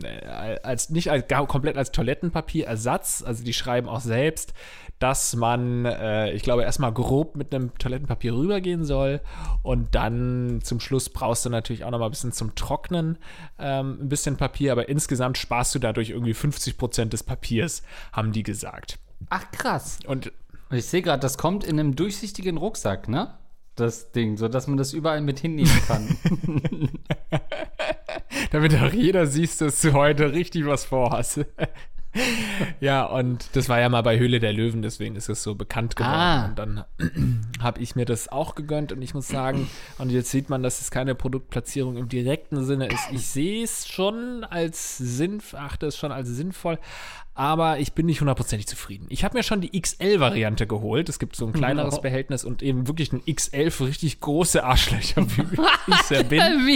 [0.63, 3.23] als nicht als komplett als Toilettenpapierersatz.
[3.25, 4.53] Also die schreiben auch selbst,
[4.99, 9.21] dass man, äh, ich glaube, erstmal grob mit einem Toilettenpapier rübergehen soll
[9.61, 13.17] und dann zum Schluss brauchst du natürlich auch noch mal ein bisschen zum Trocknen
[13.59, 18.31] ähm, ein bisschen Papier, aber insgesamt sparst du dadurch irgendwie 50 Prozent des Papiers, haben
[18.31, 18.99] die gesagt.
[19.29, 19.99] Ach, krass.
[20.05, 20.31] Und
[20.69, 23.33] Und ich sehe gerade, das kommt in einem durchsichtigen Rucksack, ne?
[23.75, 26.17] Das Ding, sodass man das überall mit hinnehmen kann.
[28.51, 31.45] damit auch jeder siehst, dass du heute richtig was vorhast.
[32.79, 35.95] ja, und das war ja mal bei Höhle der Löwen, deswegen ist es so bekannt
[35.95, 36.13] geworden.
[36.13, 36.45] Ah.
[36.45, 36.83] Und dann
[37.61, 40.81] habe ich mir das auch gegönnt und ich muss sagen, und jetzt sieht man, dass
[40.81, 43.07] es keine Produktplatzierung im direkten Sinne ist.
[43.11, 46.79] Ich sehe es schon als sinnvoll, achte es schon als sinnvoll,
[47.33, 49.05] aber ich bin nicht hundertprozentig zufrieden.
[49.09, 51.07] Ich habe mir schon die XL-Variante geholt.
[51.07, 52.01] Es gibt so ein kleineres Oh.
[52.01, 55.41] Behältnis und eben wirklich ein XL für richtig große Arschlöcher, wie
[55.87, 56.41] ich ja bin.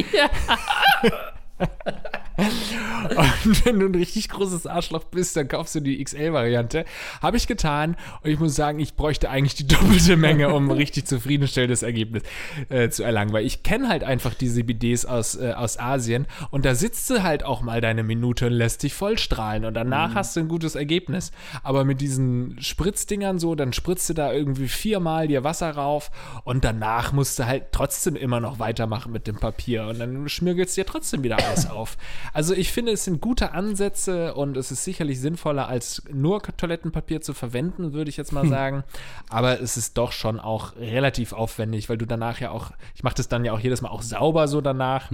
[3.46, 6.86] Und wenn du ein richtig großes Arschloch bist, dann kaufst du die XL-Variante.
[7.22, 10.78] Habe ich getan und ich muss sagen, ich bräuchte eigentlich die doppelte Menge, um ein
[10.78, 12.24] richtig zufriedenstellendes Ergebnis
[12.70, 13.34] äh, zu erlangen.
[13.34, 17.24] Weil ich kenne halt einfach diese BDs aus, äh, aus Asien und da sitzt du
[17.24, 20.76] halt auch mal deine Minute und lässt dich vollstrahlen und danach hast du ein gutes
[20.76, 21.32] Ergebnis.
[21.64, 26.12] Aber mit diesen Spritzdingern so, dann spritzt du da irgendwie viermal dir Wasser rauf
[26.44, 30.78] und danach musst du halt trotzdem immer noch weitermachen mit dem Papier und dann schmirgelst
[30.78, 31.98] dir trotzdem wieder alles auf.
[32.34, 37.22] Also ich finde, es sind gute Ansätze und es ist sicherlich sinnvoller, als nur Toilettenpapier
[37.22, 38.84] zu verwenden, würde ich jetzt mal sagen.
[39.30, 43.16] Aber es ist doch schon auch relativ aufwendig, weil du danach ja auch, ich mache
[43.16, 45.12] das dann ja auch jedes Mal auch sauber so danach.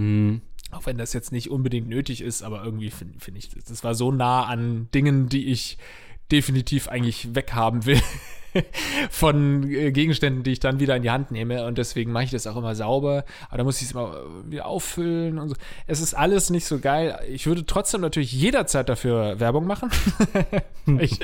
[0.70, 3.94] Auch wenn das jetzt nicht unbedingt nötig ist, aber irgendwie finde find ich, das war
[3.94, 5.78] so nah an Dingen, die ich
[6.30, 8.02] definitiv eigentlich weghaben will.
[9.10, 12.30] von äh, Gegenständen, die ich dann wieder in die Hand nehme und deswegen mache ich
[12.30, 15.54] das auch immer sauber, aber da muss ich es immer äh, wieder auffüllen und so.
[15.86, 17.18] Es ist alles nicht so geil.
[17.28, 19.90] Ich würde trotzdem natürlich jederzeit dafür Werbung machen.
[20.86, 21.18] Weil ich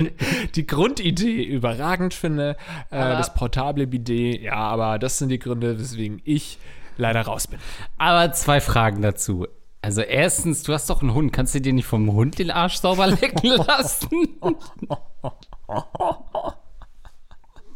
[0.55, 2.57] die Grundidee überragend finde,
[2.91, 6.59] äh, das portable Bidet, ja, aber das sind die Gründe, weswegen ich
[6.97, 7.59] leider raus bin.
[7.99, 9.47] Aber zwei Fragen dazu.
[9.83, 11.33] Also erstens, du hast doch einen Hund.
[11.33, 14.09] Kannst du dir nicht vom Hund den Arsch sauber lecken lassen?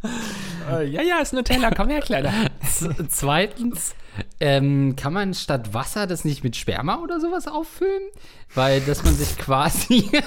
[0.71, 2.31] Äh, ja, ja, ist Nutella, komm her, Kleiner.
[2.63, 3.95] Z- Zweitens,
[4.39, 8.03] ähm, kann man statt Wasser das nicht mit Sperma oder sowas auffüllen?
[8.55, 10.11] Weil, dass man sich quasi,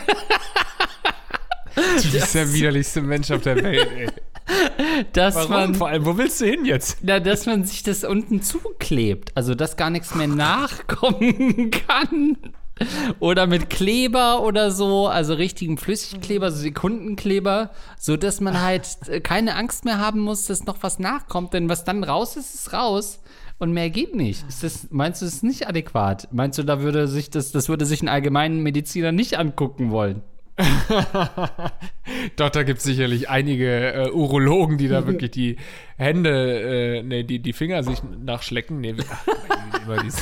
[1.75, 4.07] Du bist der widerlichste Mensch auf der Welt, ey.
[5.13, 5.49] dass Warum?
[5.51, 6.97] man, Vor allem, wo willst du hin jetzt?
[7.01, 9.31] na, dass man sich das unten zuklebt.
[9.36, 12.38] Also, dass gar nichts mehr nachkommen kann.
[13.19, 19.19] Oder mit Kleber oder so, also richtigen Flüssigkleber, so Sekundenkleber, so dass man halt äh,
[19.19, 22.73] keine Angst mehr haben muss, dass noch was nachkommt, denn was dann raus ist, ist
[22.73, 23.21] raus
[23.59, 24.47] und mehr geht nicht.
[24.47, 26.27] Ist das, meinst du, das ist nicht adäquat?
[26.31, 30.23] Meinst du, da würde sich das, das würde sich ein allgemeinen Mediziner nicht angucken wollen?
[32.35, 35.55] Doch, da gibt es sicherlich einige äh, Urologen, die da wirklich die
[35.97, 38.81] Hände, äh, nee, die, die Finger sich nachschlecken.
[38.81, 39.27] Nee, ach,
[39.85, 40.21] immer diese,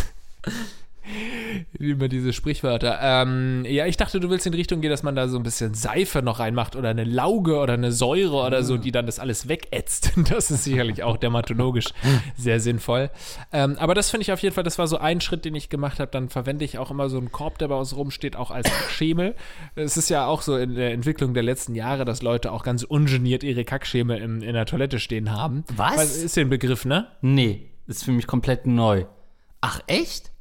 [1.79, 2.99] immer diese Sprichwörter.
[3.01, 5.43] Ähm, ja, ich dachte, du willst in die Richtung gehen, dass man da so ein
[5.43, 9.19] bisschen Seife noch reinmacht oder eine Lauge oder eine Säure oder so, die dann das
[9.19, 10.13] alles wegätzt.
[10.29, 11.85] Das ist sicherlich auch dermatologisch
[12.37, 13.09] sehr sinnvoll.
[13.51, 15.69] Ähm, aber das finde ich auf jeden Fall, das war so ein Schritt, den ich
[15.69, 16.11] gemacht habe.
[16.11, 19.35] Dann verwende ich auch immer so einen Korb, der bei uns rumsteht, auch als Schemel.
[19.75, 22.83] Es ist ja auch so in der Entwicklung der letzten Jahre, dass Leute auch ganz
[22.83, 25.63] ungeniert ihre Kackschemel in, in der Toilette stehen haben.
[25.75, 25.97] Was?
[25.97, 27.07] Weil, ist den Begriff, ne?
[27.21, 29.05] Nee, ist für mich komplett neu.
[29.61, 30.31] Ach, echt?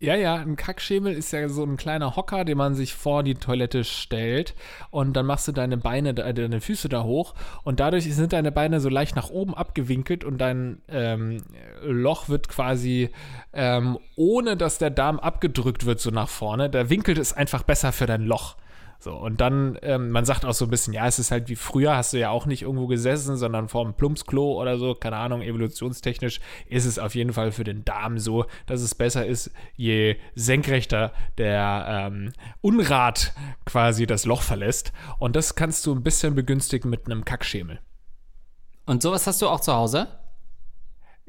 [0.00, 3.34] Ja, ja, ein Kackschemel ist ja so ein kleiner Hocker, den man sich vor die
[3.34, 4.54] Toilette stellt.
[4.90, 7.34] Und dann machst du deine Beine, äh, deine Füße da hoch.
[7.64, 11.42] Und dadurch sind deine Beine so leicht nach oben abgewinkelt und dein ähm,
[11.82, 13.10] Loch wird quasi
[13.52, 17.92] ähm, ohne dass der Darm abgedrückt wird so nach vorne, da winkelt es einfach besser
[17.92, 18.56] für dein Loch.
[19.00, 21.54] So, und dann, ähm, man sagt auch so ein bisschen, ja, es ist halt wie
[21.54, 25.16] früher, hast du ja auch nicht irgendwo gesessen, sondern vor einem Plumpsklo oder so, keine
[25.16, 29.52] Ahnung, evolutionstechnisch ist es auf jeden Fall für den Darm so, dass es besser ist,
[29.76, 33.34] je senkrechter der ähm, Unrat
[33.66, 34.92] quasi das Loch verlässt.
[35.20, 37.78] Und das kannst du ein bisschen begünstigen mit einem Kackschemel.
[38.84, 40.08] Und sowas hast du auch zu Hause?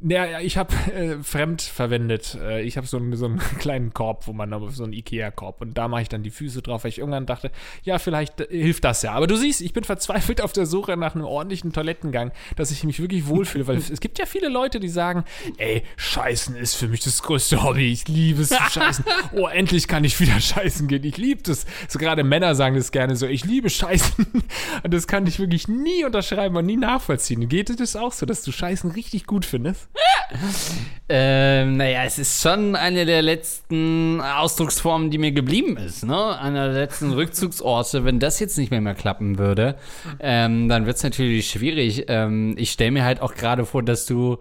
[0.02, 2.38] Ja, ich habe äh, fremd verwendet.
[2.42, 5.60] Äh, ich habe so, einen- so einen kleinen Korb, wo man aber so einen Ikea-Korb
[5.62, 7.52] und da mache ich dann die Füße drauf, weil ich irgendwann dachte,
[7.84, 9.12] ja, vielleicht äh, hilft das ja.
[9.12, 12.84] Aber du siehst, ich bin verzweifelt auf der Suche nach einem ordentlichen Toilettengang, dass ich
[12.86, 15.26] mich wirklich wohlfühle, weil es gibt ja viele Leute, die sagen,
[15.58, 17.92] ey, Scheißen ist für mich das größte Hobby.
[17.92, 19.04] Ich liebe es zu scheißen.
[19.34, 21.04] Oh, endlich kann ich wieder scheißen gehen.
[21.04, 21.66] Ich liebe das.
[21.90, 24.26] So gerade Männer sagen das gerne so, ich liebe Scheißen.
[24.84, 27.50] Und das kann ich wirklich nie unterschreiben und nie nachvollziehen.
[27.50, 29.89] Geht dir das auch so, dass du Scheißen richtig gut findest?
[31.12, 36.38] Ähm, naja, es ist schon eine der letzten Ausdrucksformen, die mir geblieben ist, ne?
[36.38, 38.06] Einer der letzten Rückzugsorte.
[38.06, 39.76] Wenn das jetzt nicht mehr, mehr klappen würde,
[40.20, 42.06] ähm, dann wird es natürlich schwierig.
[42.10, 44.38] Ähm, ich stelle mir halt auch gerade vor, dass du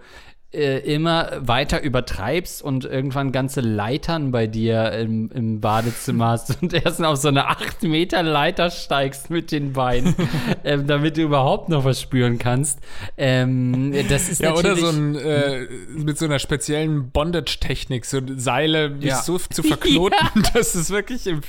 [0.51, 6.73] äh, immer weiter übertreibst und irgendwann ganze Leitern bei dir im, im Badezimmer hast und
[6.73, 10.15] erst auf so eine 8 Meter Leiter steigst mit den Beinen,
[10.65, 12.81] ähm, damit du überhaupt noch was spüren kannst.
[13.19, 18.89] Ähm, das ist Ja, oder so ein, äh, mit so einer speziellen Bondage-Technik, so Seile
[18.89, 19.21] mich Ja.
[19.21, 21.43] so zu verknoten, dass es wirklich im,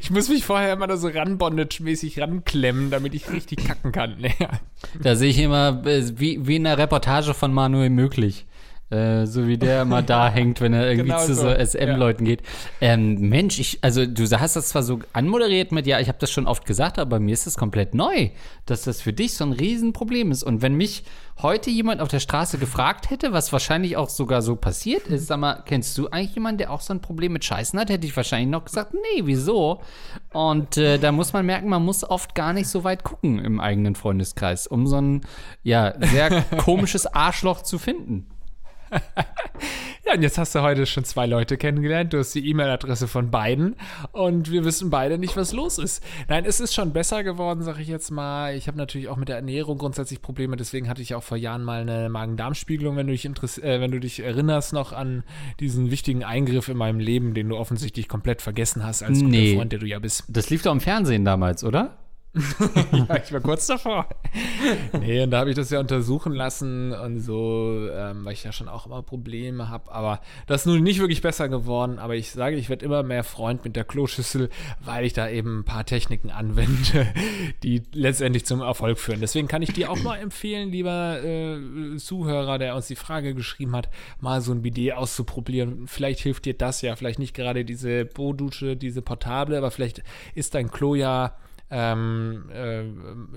[0.00, 4.16] ich muss mich vorher immer da so ran Bondage-mäßig ranklemmen, damit ich richtig kacken kann.
[4.38, 4.48] Ja.
[5.02, 8.37] Da sehe ich immer, äh, wie, wie in der Reportage von Manuel Möglich.
[8.90, 12.42] Äh, so wie der immer da hängt, wenn er irgendwie Genau zu so SM-Leuten geht.
[12.80, 16.30] Ähm, Mensch, ich, also du hast das zwar so anmoderiert mit, ja, ich habe das
[16.30, 18.30] schon oft gesagt, aber mir ist das komplett neu,
[18.64, 20.42] dass das für dich so ein Riesenproblem ist.
[20.42, 21.04] Und wenn mich
[21.42, 25.38] heute jemand auf der Straße gefragt hätte, was wahrscheinlich auch sogar so passiert ist, sag
[25.38, 28.16] mal, kennst du eigentlich jemanden, der auch so ein Problem mit Scheißen hat, hätte ich
[28.16, 29.82] wahrscheinlich noch gesagt, nee, wieso?
[30.32, 33.60] Und äh, da muss man merken, man muss oft gar nicht so weit gucken im
[33.60, 35.20] eigenen Freundeskreis, um so ein,
[35.62, 38.26] ja, sehr komisches Arschloch zu finden.
[40.06, 42.12] ja, und jetzt hast du heute schon zwei Leute kennengelernt.
[42.12, 43.76] Du hast die E-Mail-Adresse von beiden
[44.12, 46.02] und wir wissen beide nicht, was los ist.
[46.28, 48.54] Nein, es ist schon besser geworden, sag ich jetzt mal.
[48.54, 51.64] Ich habe natürlich auch mit der Ernährung grundsätzlich Probleme, deswegen hatte ich auch vor Jahren
[51.64, 55.24] mal eine Magen-Darm-Spiegelung, wenn du dich äh, wenn du dich erinnerst noch an
[55.60, 59.56] diesen wichtigen Eingriff in meinem Leben, den du offensichtlich komplett vergessen hast als guter Nee.
[59.56, 60.24] Freund, der du ja bist.
[60.28, 61.98] Das lief doch im Fernsehen damals, oder?
[62.92, 64.06] Ja, ich war kurz davor.
[65.00, 68.52] Nee, und da habe ich das ja untersuchen lassen und so, ähm, weil ich ja
[68.52, 69.90] schon auch immer Probleme habe.
[69.92, 71.98] Aber das ist nun nicht wirklich besser geworden.
[71.98, 75.60] Aber ich sage, ich werde immer mehr Freund mit der Kloschüssel, weil ich da eben
[75.60, 77.06] ein paar Techniken anwende,
[77.62, 79.20] die letztendlich zum Erfolg führen.
[79.20, 83.74] Deswegen kann ich dir auch mal empfehlen, lieber äh, Zuhörer, der uns die Frage geschrieben
[83.74, 83.88] hat,
[84.20, 85.86] mal so ein Bidet auszuprobieren.
[85.86, 90.02] Vielleicht hilft dir das ja, vielleicht nicht gerade diese Bodusche, diese portable, aber vielleicht
[90.34, 91.36] ist dein Klo ja
[91.70, 92.80] ähm, äh,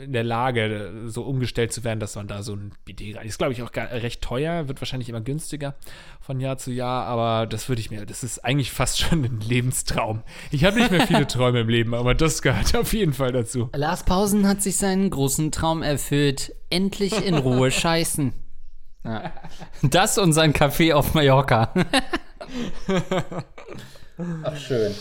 [0.03, 3.27] in der Lage, so umgestellt zu werden, dass man da so ein Bidet rein.
[3.27, 5.75] Ist, glaube ich, auch gar, recht teuer, wird wahrscheinlich immer günstiger
[6.21, 9.41] von Jahr zu Jahr, aber das würde ich mir, das ist eigentlich fast schon ein
[9.41, 10.23] Lebenstraum.
[10.51, 13.69] Ich habe nicht mehr viele Träume im Leben, aber das gehört auf jeden Fall dazu.
[13.75, 16.55] Lars Pausen hat sich seinen großen Traum erfüllt.
[16.69, 18.33] Endlich in Ruhe scheißen.
[19.03, 19.31] Ja.
[19.81, 21.73] Das und sein Café auf Mallorca.
[24.43, 24.93] Ach, schön.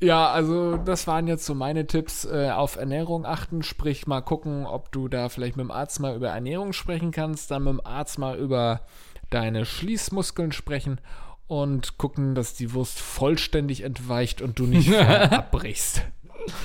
[0.00, 2.24] Ja, also das waren jetzt so meine Tipps.
[2.24, 6.16] Äh, auf Ernährung achten, sprich mal gucken, ob du da vielleicht mit dem Arzt mal
[6.16, 8.80] über Ernährung sprechen kannst, dann mit dem Arzt mal über
[9.30, 11.00] deine Schließmuskeln sprechen
[11.46, 16.02] und gucken, dass die Wurst vollständig entweicht und du nicht abbrichst.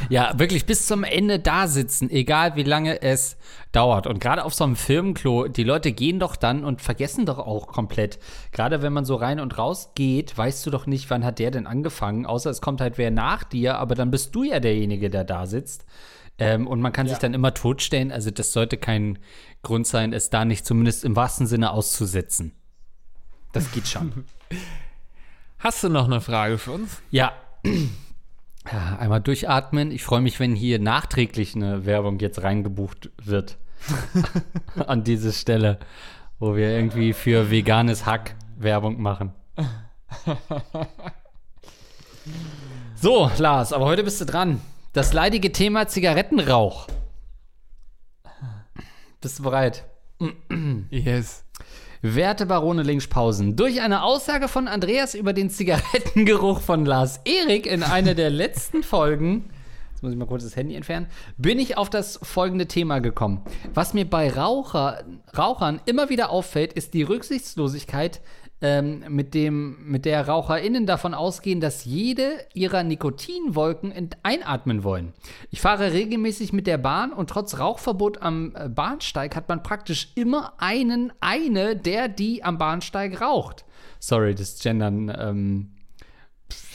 [0.10, 3.38] Ja, wirklich bis zum Ende da sitzen, egal wie lange es
[3.72, 4.08] dauert.
[4.08, 7.68] Und gerade auf so einem Firmenklo, die Leute gehen doch dann und vergessen doch auch
[7.68, 8.20] komplett.
[8.52, 11.52] Gerade wenn man so rein und raus geht, weißt du doch nicht, wann hat der
[11.52, 15.10] denn angefangen, außer es kommt halt wer nach dir, aber dann bist du ja derjenige,
[15.10, 15.86] der da sitzt.
[16.38, 17.14] Ähm, und man kann Ja.
[17.14, 18.12] sich dann immer totstellen.
[18.12, 19.20] Also das sollte kein
[19.62, 22.54] Grund sein, es da nicht zumindest im wahrsten Sinne auszusetzen.
[23.52, 24.26] Das geht schon.
[25.60, 27.02] Hast du noch eine Frage für uns?
[27.12, 27.34] Ja.
[28.72, 28.98] Ja.
[29.00, 29.92] Einmal durchatmen.
[29.92, 33.58] Ich freue mich, wenn hier nachträglich eine Werbung jetzt reingebucht wird.
[34.88, 35.80] An diese Stelle,
[36.40, 39.34] wo wir irgendwie für veganes Hack Werbung machen.
[42.96, 44.60] So, Lars, aber heute bist du dran.
[44.92, 46.88] Das leidige Thema Zigarettenrauch.
[49.22, 49.86] Bist du bereit?
[50.90, 51.46] Yes.
[52.02, 57.84] Werte Barone Linkspausen, durch eine Aussage von Andreas über den Zigarettengeruch von Lars Erik in
[57.84, 59.50] einer der letzten Folgen,
[59.92, 61.08] jetzt muss ich mal kurz das Handy entfernen,
[61.38, 63.42] bin ich auf das folgende Thema gekommen.
[63.74, 65.04] Was mir bei Raucher,
[65.38, 68.22] Rauchern immer wieder auffällt, ist die Rücksichtslosigkeit,
[68.62, 75.14] ähm, mit, dem, mit der RaucherInnen davon ausgehen, dass jede ihrer Nikotinwolken einatmen wollen.
[75.50, 80.12] Ich fahre regelmäßig mit der Bahn und trotz Rauchverbot am äh, Bahnsteig hat man praktisch
[80.16, 83.66] immer einen, eine, der die am Bahnsteig raucht.
[84.00, 85.72] Sorry, das Gendern ähm,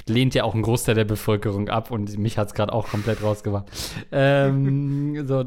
[0.07, 3.23] lehnt ja auch ein Großteil der Bevölkerung ab und mich hat es gerade auch komplett
[3.23, 3.67] rausgemacht.
[4.13, 5.43] ähm, so,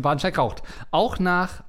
[0.00, 0.62] Bahnsteig raucht.
[0.90, 1.62] Auch nach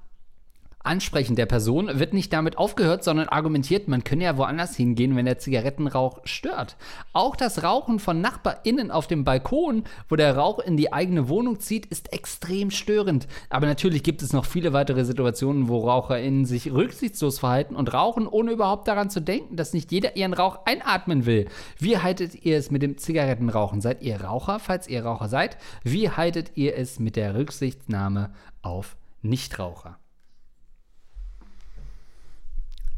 [0.81, 5.25] Ansprechen der Person wird nicht damit aufgehört, sondern argumentiert, man könne ja woanders hingehen, wenn
[5.25, 6.77] der Zigarettenrauch stört.
[7.11, 11.59] Auch das Rauchen von NachbarInnen auf dem Balkon, wo der Rauch in die eigene Wohnung
[11.59, 13.27] zieht, ist extrem störend.
[13.49, 18.25] Aber natürlich gibt es noch viele weitere Situationen, wo RaucherInnen sich rücksichtslos verhalten und rauchen,
[18.25, 21.49] ohne überhaupt daran zu denken, dass nicht jeder ihren Rauch einatmen will.
[21.77, 23.81] Wie haltet ihr es mit dem Zigarettenrauchen?
[23.81, 25.57] Seid ihr Raucher, falls ihr Raucher seid?
[25.83, 29.99] Wie haltet ihr es mit der Rücksichtnahme auf Nichtraucher?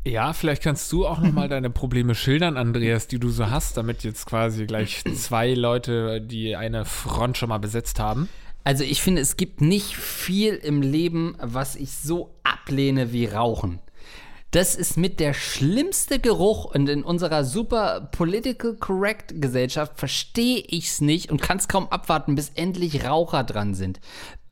[0.04, 3.78] Ja, vielleicht kannst du auch noch mal deine Probleme schildern, Andreas, die du so hast,
[3.78, 8.28] damit jetzt quasi gleich zwei Leute die eine Front schon mal besetzt haben.
[8.64, 13.80] Also ich finde, es gibt nicht viel im Leben, was ich so ablehne wie Rauchen.
[14.52, 21.00] Das ist mit der schlimmste Geruch und in unserer super political correct Gesellschaft verstehe ich's
[21.00, 24.02] nicht und kann es kaum abwarten, bis endlich Raucher dran sind.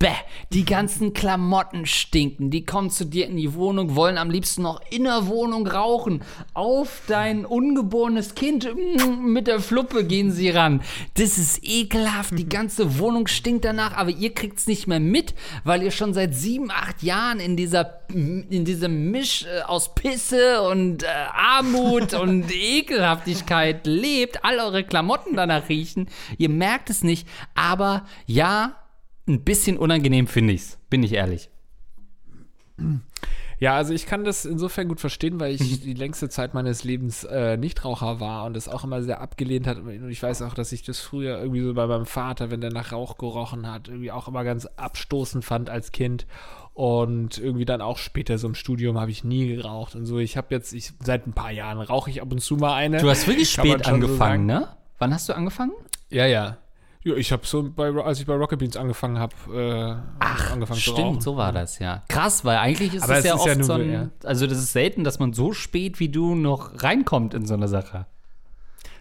[0.02, 0.16] Bäh,
[0.54, 4.80] die ganzen Klamotten stinken, die kommen zu dir in die Wohnung, wollen am liebsten noch
[4.90, 6.22] in der Wohnung rauchen.
[6.54, 10.82] Auf dein ungeborenes Kind mm, mit der Fluppe gehen sie ran.
[11.16, 15.34] Das ist ekelhaft, die ganze Wohnung stinkt danach, aber ihr kriegt's nicht mehr mit,
[15.66, 20.62] weil ihr schon seit sieben, acht Jahren in dieser, in diesem Misch äh, aus Pisse
[20.62, 26.08] und äh, Armut und Ekelhaftigkeit lebt, all eure Klamotten danach riechen.
[26.38, 28.78] Ihr merkt es nicht, aber ja,
[29.30, 31.50] ein bisschen unangenehm finde ich's, bin ich ehrlich.
[33.60, 37.26] Ja, also ich kann das insofern gut verstehen, weil ich die längste Zeit meines Lebens
[37.26, 39.78] äh, Nichtraucher war und das auch immer sehr abgelehnt hat.
[39.80, 42.72] Und ich weiß auch, dass ich das früher irgendwie so bei meinem Vater, wenn der
[42.72, 46.26] nach Rauch gerochen hat, irgendwie auch immer ganz abstoßend fand als Kind.
[46.74, 50.20] Und irgendwie dann auch später so im Studium habe ich nie geraucht und so.
[50.20, 53.00] Ich habe jetzt, ich, seit ein paar Jahren rauche ich ab und zu mal eine.
[53.02, 54.46] Du hast wirklich spät so angefangen, sagen.
[54.46, 54.70] ne?
[54.98, 55.74] Wann hast du angefangen?
[56.10, 56.58] Ja, ja.
[57.04, 60.92] Ja, ich habe so, bei, als ich bei Rocket Beans angefangen habe, äh, angefangen zu
[60.92, 61.04] rauchen.
[61.06, 62.04] Stimmt, so war das, ja.
[62.10, 64.10] Krass, weil eigentlich ist Aber es ja ist oft ja so, ein, ja.
[64.26, 67.70] also das ist selten, dass man so spät wie du noch reinkommt in so eine
[67.70, 68.06] Sache.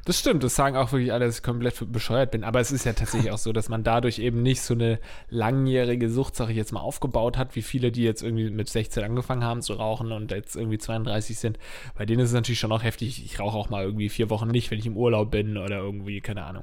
[0.09, 2.42] Das stimmt, das sagen auch wirklich alle, dass ich komplett bescheuert bin.
[2.42, 6.09] Aber es ist ja tatsächlich auch so, dass man dadurch eben nicht so eine langjährige
[6.09, 9.44] Sucht, sag ich jetzt mal, aufgebaut hat, wie viele, die jetzt irgendwie mit 16 angefangen
[9.44, 11.59] haben zu rauchen und jetzt irgendwie 32 sind.
[11.94, 13.23] Bei denen ist es natürlich schon auch heftig.
[13.23, 16.23] Ich rauche auch mal irgendwie vier Wochen nicht, wenn ich im Urlaub bin oder irgendwie,
[16.23, 16.62] keine Ahnung.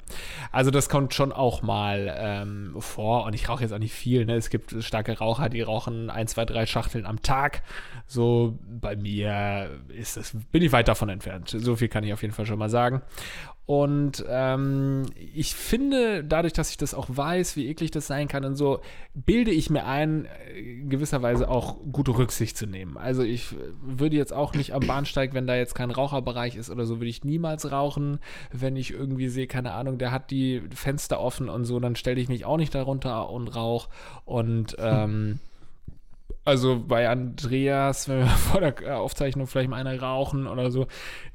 [0.51, 4.25] Also das kommt schon auch mal ähm, vor und ich rauche jetzt auch nicht viel.
[4.25, 4.37] Ne?
[4.37, 7.61] Es gibt starke Raucher, die rauchen ein, zwei, drei Schachteln am Tag.
[8.07, 11.55] So bei mir ist das, bin ich weit davon entfernt.
[11.55, 13.03] So viel kann ich auf jeden Fall schon mal sagen.
[13.65, 18.45] Und ähm, ich finde, dadurch, dass ich das auch weiß, wie eklig das sein kann
[18.45, 18.79] und so,
[19.15, 22.95] bilde ich mir ein, äh, gewisserweise auch gute Rücksicht zu nehmen.
[22.95, 26.69] Also ich äh, würde jetzt auch nicht am Bahnsteig, wenn da jetzt kein Raucherbereich ist
[26.69, 28.19] oder so, würde ich niemals rauchen.
[28.51, 32.21] Wenn ich irgendwie sehe, keine Ahnung, der hat die Fenster offen und so, dann stelle
[32.21, 33.89] ich mich auch nicht darunter und rauch.
[34.25, 35.39] Und ähm,
[36.45, 40.87] also bei Andreas, wenn wir vor der Aufzeichnung vielleicht mal eine rauchen oder so,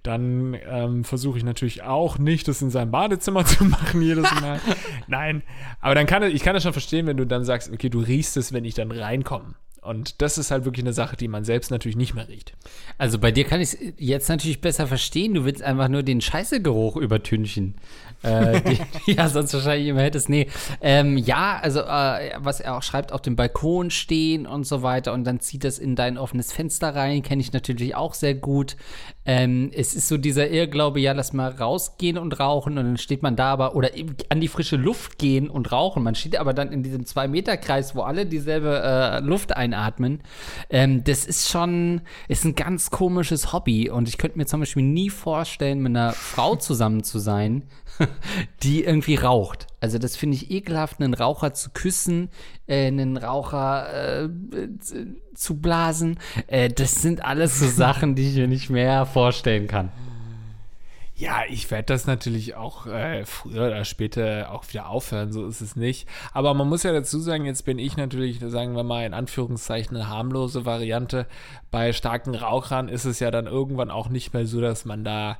[0.05, 4.61] dann ähm, versuche ich natürlich auch nicht, das in seinem Badezimmer zu machen jedes Mal.
[5.09, 5.42] Nein,
[5.81, 7.99] aber dann kann ich, ich kann das schon verstehen, wenn du dann sagst, okay, du
[7.99, 9.55] riechst es, wenn ich dann reinkomme.
[9.83, 12.53] Und das ist halt wirklich eine Sache, die man selbst natürlich nicht mehr riecht.
[12.99, 15.33] Also bei dir kann ich es jetzt natürlich besser verstehen.
[15.33, 17.77] Du willst einfach nur den Scheißegeruch übertünchen.
[18.23, 18.81] Äh, die,
[19.13, 20.29] ja, sonst wahrscheinlich immer hättest.
[20.29, 20.49] Nee.
[20.81, 25.13] Ähm, ja, also äh, was er auch schreibt, auf dem Balkon stehen und so weiter
[25.13, 28.77] und dann zieht das in dein offenes Fenster rein, kenne ich natürlich auch sehr gut.
[29.27, 33.23] Ähm, es ist so dieser Irrglaube, ja, lass mal rausgehen und rauchen und dann steht
[33.23, 33.91] man da aber, oder
[34.31, 36.03] an die frische Luft gehen und rauchen.
[36.03, 40.21] Man steht aber dann in diesem Zwei-Meter-Kreis, wo alle dieselbe äh, Luft einatmen.
[40.71, 44.83] Ähm, das ist schon, ist ein ganz komisches Hobby und ich könnte mir zum Beispiel
[44.83, 47.64] nie vorstellen, mit einer Frau zusammen zu sein,
[48.62, 49.70] die irgendwie raucht.
[49.81, 52.28] Also das finde ich ekelhaft, einen Raucher zu küssen,
[52.66, 54.28] äh, einen Raucher äh,
[55.35, 56.18] zu blasen.
[56.47, 59.91] Äh, das sind alles so Sachen, die ich mir nicht mehr vorstellen kann.
[61.20, 65.61] Ja, ich werde das natürlich auch äh, früher oder später auch wieder aufhören, so ist
[65.61, 66.09] es nicht.
[66.33, 69.95] Aber man muss ja dazu sagen, jetzt bin ich natürlich, sagen wir mal in Anführungszeichen,
[69.99, 71.26] eine harmlose Variante.
[71.70, 75.37] Bei starken Rauchern ist es ja dann irgendwann auch nicht mehr so, dass man da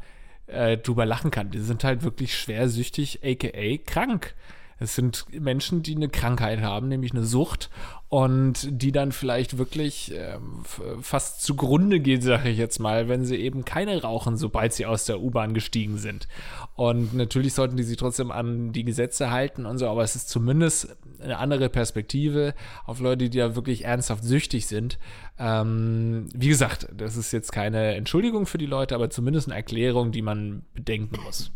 [0.51, 1.51] äh, drüber lachen kann.
[1.51, 4.35] Die sind halt wirklich schwersüchtig, aka krank.
[4.81, 7.69] Es sind Menschen, die eine Krankheit haben, nämlich eine Sucht
[8.09, 10.65] und die dann vielleicht wirklich ähm,
[11.03, 15.05] fast zugrunde geht, sage ich jetzt mal, wenn sie eben keine rauchen, sobald sie aus
[15.05, 16.29] der U-Bahn gestiegen sind.
[16.75, 20.31] Und natürlich sollten die sich trotzdem an die Gesetze halten und so, aber es ist
[20.31, 22.55] zumindest eine andere Perspektive
[22.87, 24.99] auf Leute, die da wirklich ernsthaft süchtig sind.
[25.39, 30.11] Ähm, wie gesagt, das ist jetzt keine Entschuldigung für die Leute, aber zumindest eine Erklärung,
[30.11, 31.53] die man bedenken muss.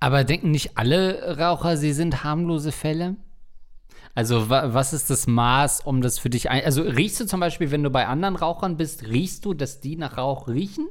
[0.00, 3.16] Aber denken nicht alle Raucher, sie sind harmlose Fälle?
[4.14, 6.64] Also wa was ist das Maß, um das für dich ein...
[6.64, 9.96] Also riechst du zum Beispiel, wenn du bei anderen Rauchern bist, riechst du, dass die
[9.96, 10.88] nach Rauch riechen?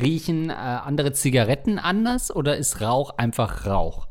[0.00, 4.08] Riechen äh, andere Zigaretten anders oder ist Rauch einfach Rauch?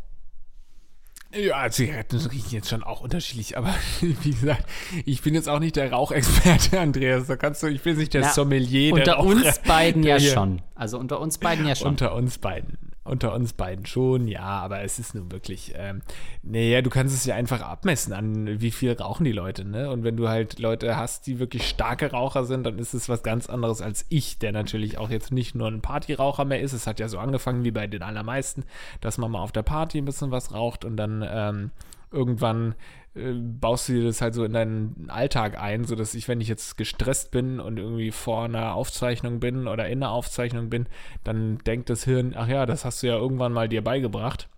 [1.35, 4.65] Ja, Zigaretten riechen jetzt schon auch unterschiedlich, aber wie gesagt,
[5.05, 7.27] ich bin jetzt auch nicht der Rauchexperte, Andreas.
[7.27, 8.93] Da kannst du, ich bin nicht der Na, Sommelier.
[8.93, 10.61] Unter der uns beiden ja schon.
[10.75, 11.89] Also unter uns beiden ja schon.
[11.89, 16.01] Unter uns beiden unter uns beiden schon, ja, aber es ist nun wirklich, ähm,
[16.41, 19.91] naja, du kannst es ja einfach abmessen an, wie viel rauchen die Leute, ne?
[19.91, 23.21] Und wenn du halt Leute hast, die wirklich starke Raucher sind, dann ist es was
[23.21, 26.73] ganz anderes als ich, der natürlich auch jetzt nicht nur ein Partyraucher mehr ist.
[26.73, 28.63] Es hat ja so angefangen wie bei den allermeisten,
[29.01, 31.71] dass man mal auf der Party ein bisschen was raucht und dann ähm,
[32.11, 32.73] irgendwann
[33.15, 36.47] äh, baust du dir das halt so in deinen Alltag ein, sodass ich, wenn ich
[36.47, 40.87] jetzt gestresst bin und irgendwie vor einer Aufzeichnung bin oder in einer Aufzeichnung bin,
[41.23, 44.49] dann denkt das Hirn, ach ja, das hast du ja irgendwann mal dir beigebracht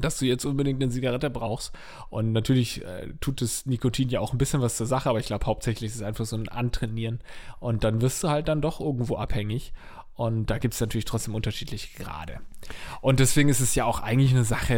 [0.00, 1.72] dass du jetzt unbedingt eine Zigarette brauchst.
[2.10, 5.26] Und natürlich äh, tut das Nikotin ja auch ein bisschen was zur Sache, aber ich
[5.26, 7.20] glaube hauptsächlich ist es einfach so ein Antrainieren.
[7.60, 9.72] Und dann wirst du halt dann doch irgendwo abhängig.
[10.16, 12.40] Und da gibt es natürlich trotzdem unterschiedliche Grade.
[13.02, 14.74] Und deswegen ist es ja auch eigentlich eine Sache,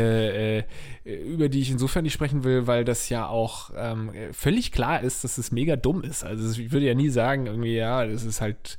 [1.05, 5.01] äh, über die ich insofern nicht sprechen will, weil das ja auch ähm, völlig klar
[5.01, 6.25] ist, dass es mega dumm ist.
[6.25, 8.79] Also ich würde ja nie sagen, irgendwie, ja, das ist halt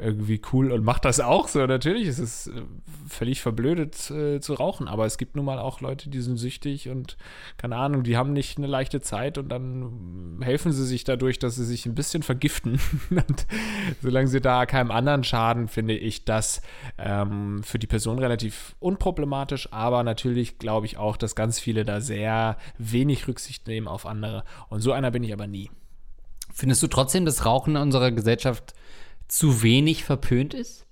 [0.00, 1.64] irgendwie cool und macht das auch so.
[1.66, 2.62] Natürlich ist es äh,
[3.08, 6.88] völlig verblödet äh, zu rauchen, aber es gibt nun mal auch Leute, die sind süchtig
[6.88, 7.16] und
[7.56, 11.56] keine Ahnung, die haben nicht eine leichte Zeit und dann helfen sie sich dadurch, dass
[11.56, 12.80] sie sich ein bisschen vergiften.
[13.10, 13.46] und
[14.02, 16.62] solange sie da keinem anderen schaden, finde ich das
[16.98, 22.00] ähm, für die Person relativ unproblematisch, aber natürlich glaube ich auch, dass ganz viele da
[22.00, 25.70] sehr wenig Rücksicht nehmen auf andere und so einer bin ich aber nie.
[26.52, 28.74] Findest du trotzdem, dass Rauchen in unserer Gesellschaft
[29.30, 30.86] zu wenig verpönt ist?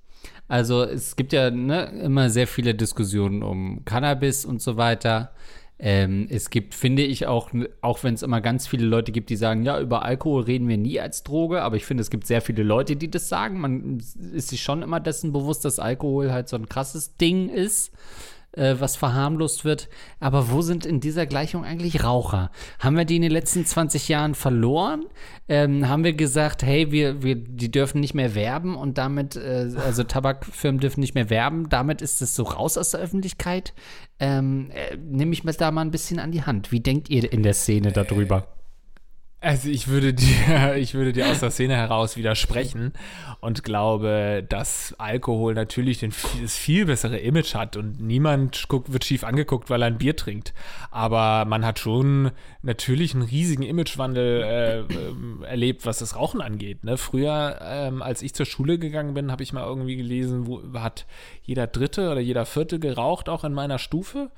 [0.47, 5.33] Also es gibt ja ne, immer sehr viele Diskussionen um Cannabis und so weiter.
[5.81, 7.51] Ähm, es gibt, finde ich, auch,
[7.83, 10.79] auch wenn es immer ganz viele Leute gibt, die sagen, ja, über Alkohol reden wir
[10.79, 13.61] nie als Droge, aber ich finde, es gibt sehr viele Leute, die das sagen.
[13.61, 17.93] Man ist sich schon immer dessen bewusst, dass Alkohol halt so ein krasses Ding ist
[18.59, 19.89] äh, was verharmlost wird.
[20.21, 22.51] Aber wo sind in dieser Gleichung eigentlich Raucher?
[22.79, 25.07] Haben wir die in den letzten 20 Jahren verloren?
[25.49, 29.71] Ähm, haben wir gesagt, hey, wir, wir, die dürfen nicht mehr werben und damit, äh,
[29.85, 33.73] also Tabakfirmen dürfen nicht mehr werben, damit ist es so raus aus der Öffentlichkeit?
[34.21, 36.73] Ähm, äh, Nehme ich mir da mal ein bisschen an die Hand.
[36.73, 38.58] Wie denkt ihr in der Szene darüber?
[39.41, 42.93] Also ich würde dir, ich würde dir aus der Szene heraus widersprechen
[43.41, 46.13] und glaube, dass Alkohol natürlich den,
[46.43, 50.17] das viel bessere Image hat und niemand guckt, wird schief angeguckt, weil er ein Bier
[50.17, 50.55] trinkt.
[50.91, 52.33] Aber man hat schon
[52.63, 56.83] natürlich einen riesigen Imagewandel äh, erlebt, was das Rauchen angeht.
[56.83, 56.97] Ne?
[56.97, 61.07] Früher, ähm, als ich zur Schule gegangen bin, habe ich mal irgendwie gelesen, wo hat
[61.45, 64.33] jeder Dritte oder jeder Vierte geraucht, auch in meiner Stufe.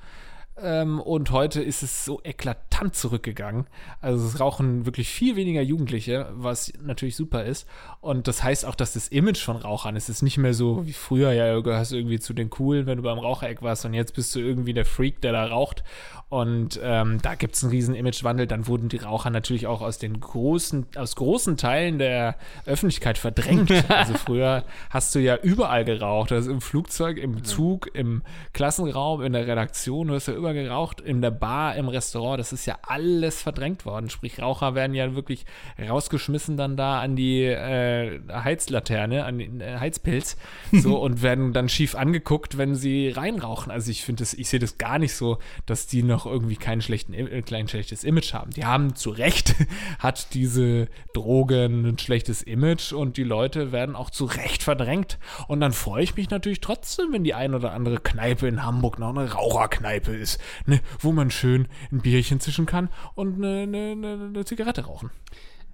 [0.61, 3.65] Ähm, und heute ist es so eklatant zurückgegangen.
[3.99, 7.67] Also es rauchen wirklich viel weniger Jugendliche, was natürlich super ist.
[7.99, 10.09] Und das heißt auch, dass das Image von Rauchern ist.
[10.09, 12.97] Es ist nicht mehr so wie früher, ja, du gehörst irgendwie zu den Coolen, wenn
[12.97, 15.83] du beim Rauchereck warst und jetzt bist du irgendwie der Freak, der da raucht.
[16.31, 18.47] Und ähm, da gibt es einen riesen Imagewandel.
[18.47, 23.69] Dann wurden die Raucher natürlich auch aus den großen, aus großen Teilen der Öffentlichkeit verdrängt.
[23.89, 26.31] also früher hast du ja überall geraucht.
[26.31, 28.21] Also im Flugzeug, im Zug, im
[28.53, 32.39] Klassenraum, in der Redaktion, du hast ja überall geraucht, in der Bar, im Restaurant.
[32.39, 34.09] Das ist ja alles verdrängt worden.
[34.09, 35.45] Sprich, Raucher werden ja wirklich
[35.85, 40.37] rausgeschmissen dann da an die äh, Heizlaterne, an den äh, Heizpilz.
[40.71, 43.69] So und werden dann schief angeguckt, wenn sie reinrauchen.
[43.69, 46.81] Also ich finde das, ich sehe das gar nicht so, dass die noch irgendwie keinen
[46.81, 48.51] schlechten, äh, kein schlechtes Image haben.
[48.51, 49.55] Die haben zu Recht,
[49.99, 55.19] hat diese Droge ein schlechtes Image und die Leute werden auch zu Recht verdrängt.
[55.47, 58.99] Und dann freue ich mich natürlich trotzdem, wenn die ein oder andere Kneipe in Hamburg
[58.99, 64.13] noch eine Raucherkneipe ist, ne, wo man schön ein Bierchen zischen kann und eine, eine,
[64.29, 65.11] eine Zigarette rauchen.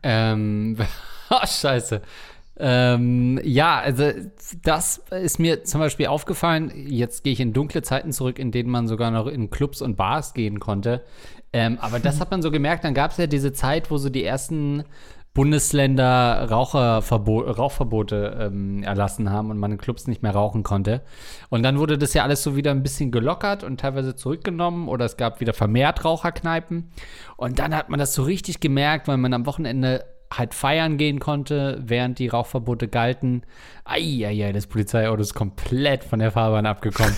[0.03, 0.77] Ähm,
[1.29, 2.01] oh, scheiße.
[2.60, 4.12] Ähm, ja, also
[4.64, 6.72] das ist mir zum Beispiel aufgefallen.
[6.88, 9.95] Jetzt gehe ich in dunkle Zeiten zurück, in denen man sogar noch in Clubs und
[9.95, 11.03] Bars gehen konnte.
[11.53, 12.84] Ähm, aber das hat man so gemerkt.
[12.84, 14.84] Dann gab es ja diese Zeit, wo so die ersten
[15.38, 21.03] Bundesländer Rauchverbote ähm, erlassen haben und man in Clubs nicht mehr rauchen konnte.
[21.49, 25.05] Und dann wurde das ja alles so wieder ein bisschen gelockert und teilweise zurückgenommen oder
[25.05, 26.89] es gab wieder vermehrt Raucherkneipen.
[27.36, 31.19] Und dann hat man das so richtig gemerkt, weil man am Wochenende halt feiern gehen
[31.19, 33.43] konnte, während die Rauchverbote galten.
[33.86, 37.15] Eieiei, das Polizeiauto ist komplett von der Fahrbahn abgekommen.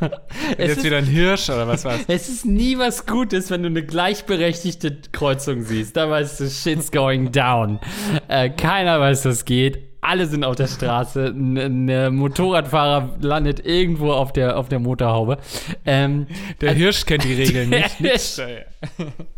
[0.56, 2.00] es Jetzt ist, wieder ein Hirsch oder was war's?
[2.06, 5.96] Es ist nie was Gutes, wenn du eine gleichberechtigte Kreuzung siehst.
[5.96, 7.80] Da weißt du, shit's going down.
[8.28, 11.26] Äh, keiner weiß, was geht alle sind auf der Straße.
[11.26, 15.38] Ein, ein Motorradfahrer landet irgendwo auf der, auf der Motorhaube.
[15.84, 16.26] Ähm,
[16.60, 18.00] der also, Hirsch kennt die Regeln nicht.
[18.00, 18.42] nicht.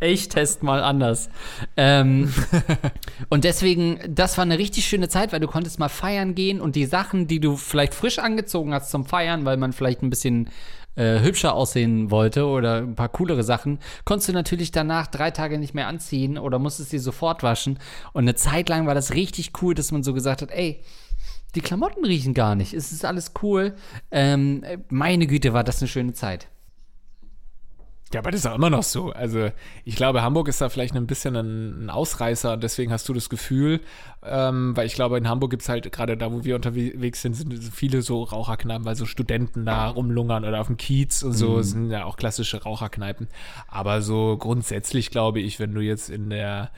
[0.00, 1.30] ich test mal anders.
[1.76, 2.32] Ähm,
[3.28, 6.76] und deswegen, das war eine richtig schöne Zeit, weil du konntest mal feiern gehen und
[6.76, 10.50] die Sachen, die du vielleicht frisch angezogen hast zum Feiern, weil man vielleicht ein bisschen
[10.96, 15.58] äh, hübscher aussehen wollte oder ein paar coolere Sachen, konntest du natürlich danach drei Tage
[15.58, 17.78] nicht mehr anziehen oder musstest sie sofort waschen.
[18.12, 20.82] Und eine Zeit lang war das richtig cool, dass man so gesagt hat, ey,
[21.54, 22.74] die Klamotten riechen gar nicht.
[22.74, 23.74] Es ist alles cool.
[24.10, 26.48] Ähm, meine Güte, war das eine schöne Zeit.
[28.14, 29.10] Ja, aber das ist auch immer noch so.
[29.10, 29.50] Also
[29.84, 32.56] ich glaube, Hamburg ist da vielleicht ein bisschen ein, Ausreißer.
[32.56, 33.80] Deswegen hast du das Gefühl,
[34.24, 37.34] ähm, weil ich glaube, in Hamburg gibt es halt gerade da, wo wir unterwegs sind,
[37.34, 41.56] sind viele so Raucherkneipen, weil so Studenten da rumlungern oder auf dem Kiez und so
[41.56, 41.62] mhm.
[41.62, 43.26] sind ja auch klassische Raucherkneipen.
[43.66, 46.70] Aber so grundsätzlich glaube ich, wenn du jetzt in der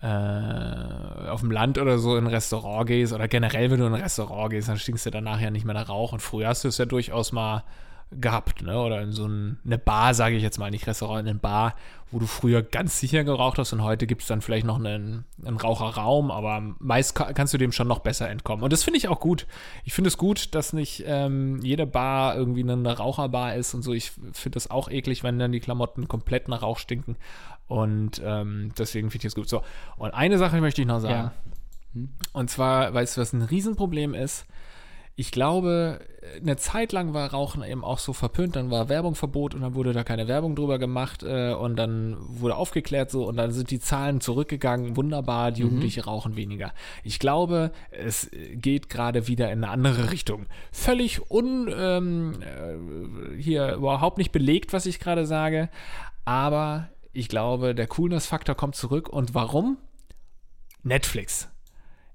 [0.00, 3.94] äh, auf dem Land oder so in ein Restaurant gehst oder generell, wenn du in
[3.94, 6.12] ein Restaurant gehst, dann stinkst du danach ja nicht mehr nach Rauch.
[6.12, 7.64] Und früher hast du es ja durchaus mal
[8.10, 8.78] gehabt, ne?
[8.80, 11.74] Oder in so ein, eine Bar, sage ich jetzt mal, nicht Restaurant, in eine Bar,
[12.10, 15.24] wo du früher ganz sicher geraucht hast und heute gibt es dann vielleicht noch einen,
[15.44, 18.64] einen Raucherraum, aber meist kannst du dem schon noch besser entkommen.
[18.64, 19.46] Und das finde ich auch gut.
[19.84, 23.92] Ich finde es gut, dass nicht ähm, jede Bar irgendwie eine Raucherbar ist und so.
[23.92, 27.16] Ich finde das auch eklig, wenn dann die Klamotten komplett nach Rauch stinken.
[27.66, 29.48] Und ähm, deswegen finde ich es gut.
[29.48, 29.62] So,
[29.98, 31.14] und eine Sache möchte ich noch sagen.
[31.14, 31.32] Ja.
[31.92, 32.08] Hm?
[32.32, 34.46] Und zwar, weißt du, was ein Riesenproblem ist?
[35.18, 35.98] Ich glaube,
[36.40, 39.92] eine Zeit lang war Rauchen eben auch so verpönt, dann war Werbungverbot und dann wurde
[39.92, 43.80] da keine Werbung drüber gemacht äh, und dann wurde aufgeklärt so und dann sind die
[43.80, 45.70] Zahlen zurückgegangen, wunderbar, die mhm.
[45.70, 46.72] Jugendliche rauchen weniger.
[47.02, 50.46] Ich glaube, es geht gerade wieder in eine andere Richtung.
[50.70, 55.68] Völlig un, ähm, äh, hier überhaupt nicht belegt, was ich gerade sage,
[56.24, 59.78] aber ich glaube, der Coolness-Faktor kommt zurück und warum?
[60.84, 61.48] Netflix.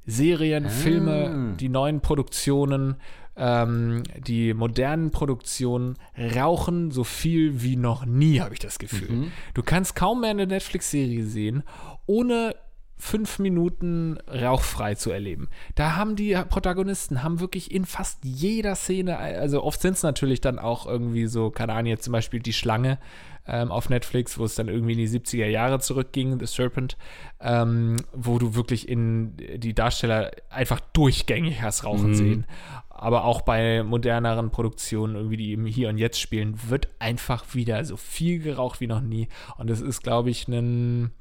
[0.05, 0.69] Serien, ah.
[0.69, 2.95] Filme, die neuen Produktionen,
[3.35, 5.95] ähm, die modernen Produktionen
[6.35, 9.09] rauchen so viel wie noch nie, habe ich das Gefühl.
[9.09, 9.31] Mhm.
[9.53, 11.63] Du kannst kaum mehr eine Netflix-Serie sehen,
[12.05, 12.55] ohne
[13.03, 15.49] fünf Minuten rauchfrei zu erleben.
[15.75, 20.39] Da haben die Protagonisten, haben wirklich in fast jeder Szene, also oft sind es natürlich
[20.39, 22.97] dann auch irgendwie so, keine Ahnung, jetzt zum Beispiel die Schlange,
[23.45, 26.97] ähm, auf Netflix, wo es dann irgendwie in die 70er Jahre zurückging, The Serpent,
[27.41, 32.15] ähm, wo du wirklich in die Darsteller einfach durchgängig hast rauchen mhm.
[32.15, 32.45] sehen.
[32.89, 37.83] Aber auch bei moderneren Produktionen, irgendwie, die eben hier und jetzt spielen, wird einfach wieder
[37.83, 39.27] so viel geraucht wie noch nie.
[39.57, 41.11] Und das ist, glaube ich, ein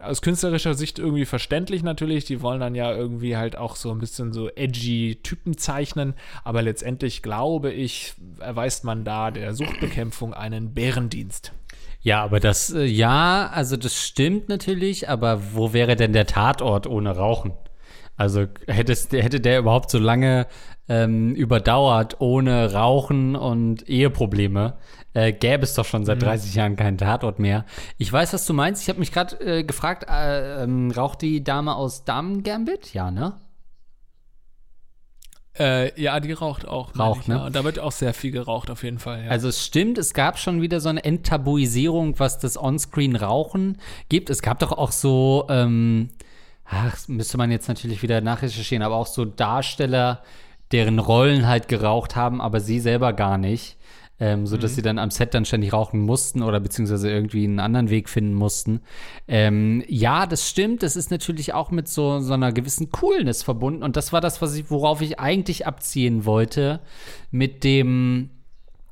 [0.00, 2.24] aus künstlerischer Sicht irgendwie verständlich natürlich.
[2.24, 6.14] Die wollen dann ja irgendwie halt auch so ein bisschen so edgy Typen zeichnen.
[6.44, 11.52] Aber letztendlich glaube ich, erweist man da der Suchtbekämpfung einen Bärendienst.
[12.00, 16.86] Ja, aber das, äh, ja, also das stimmt natürlich, aber wo wäre denn der Tatort
[16.86, 17.52] ohne Rauchen?
[18.16, 20.46] Also hätte der überhaupt so lange
[20.88, 24.76] ähm, überdauert ohne Rauchen und Eheprobleme,
[25.14, 26.58] äh, gäbe es doch schon seit 30 mhm.
[26.58, 27.64] Jahren keinen Tatort mehr.
[27.96, 28.82] Ich weiß, was du meinst.
[28.82, 32.92] Ich habe mich gerade äh, gefragt, äh, ähm, raucht die Dame aus Damen Gambit?
[32.94, 33.40] Ja, ne?
[35.58, 36.96] Äh, ja, die raucht auch.
[36.96, 37.36] Raucht, ich, ne?
[37.36, 37.46] Ja.
[37.46, 39.24] Und da wird auch sehr viel geraucht, auf jeden Fall.
[39.24, 39.30] Ja.
[39.30, 43.78] Also es stimmt, es gab schon wieder so eine Enttabuisierung, was das Onscreen-Rauchen
[44.08, 44.30] gibt.
[44.30, 46.10] Es gab doch auch so, ähm,
[46.64, 50.22] ach, müsste man jetzt natürlich wieder nachrecherchieren, aber auch so Darsteller,
[50.70, 53.77] deren Rollen halt geraucht haben, aber sie selber gar nicht.
[54.20, 57.60] Ähm, so dass sie dann am Set dann ständig rauchen mussten oder beziehungsweise irgendwie einen
[57.60, 58.80] anderen Weg finden mussten.
[59.28, 60.82] Ähm, ja, das stimmt.
[60.82, 63.84] Das ist natürlich auch mit so, so einer gewissen Coolness verbunden.
[63.84, 66.80] Und das war das, was ich, worauf ich eigentlich abziehen wollte,
[67.30, 68.30] mit dem,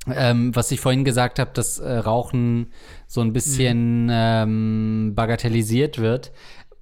[0.09, 2.67] ähm, was ich vorhin gesagt habe, dass äh, Rauchen
[3.05, 6.31] so ein bisschen ähm, bagatellisiert wird.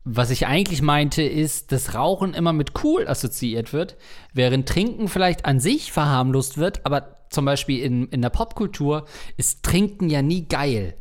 [0.04, 3.98] Was ich eigentlich meinte, ist, dass Rauchen immer mit cool assoziiert wird,
[4.34, 9.06] während Trinken vielleicht an sich verharmlost wird, aber zum Beispiel in, in der Popkultur
[9.38, 10.96] ist Trinken ja nie geil.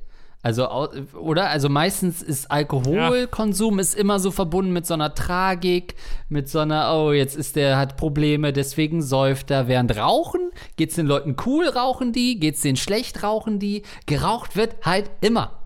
[0.44, 0.68] Also,
[1.14, 1.48] oder?
[1.48, 5.94] Also meistens ist Alkoholkonsum ist immer so verbunden mit so einer Tragik,
[6.28, 9.68] mit so einer, oh, jetzt ist der, hat Probleme, deswegen säuft er.
[9.68, 13.84] Während Rauchen, geht's den Leuten cool, rauchen die, geht's denen schlecht, rauchen die.
[14.04, 15.63] Geraucht wird halt immer.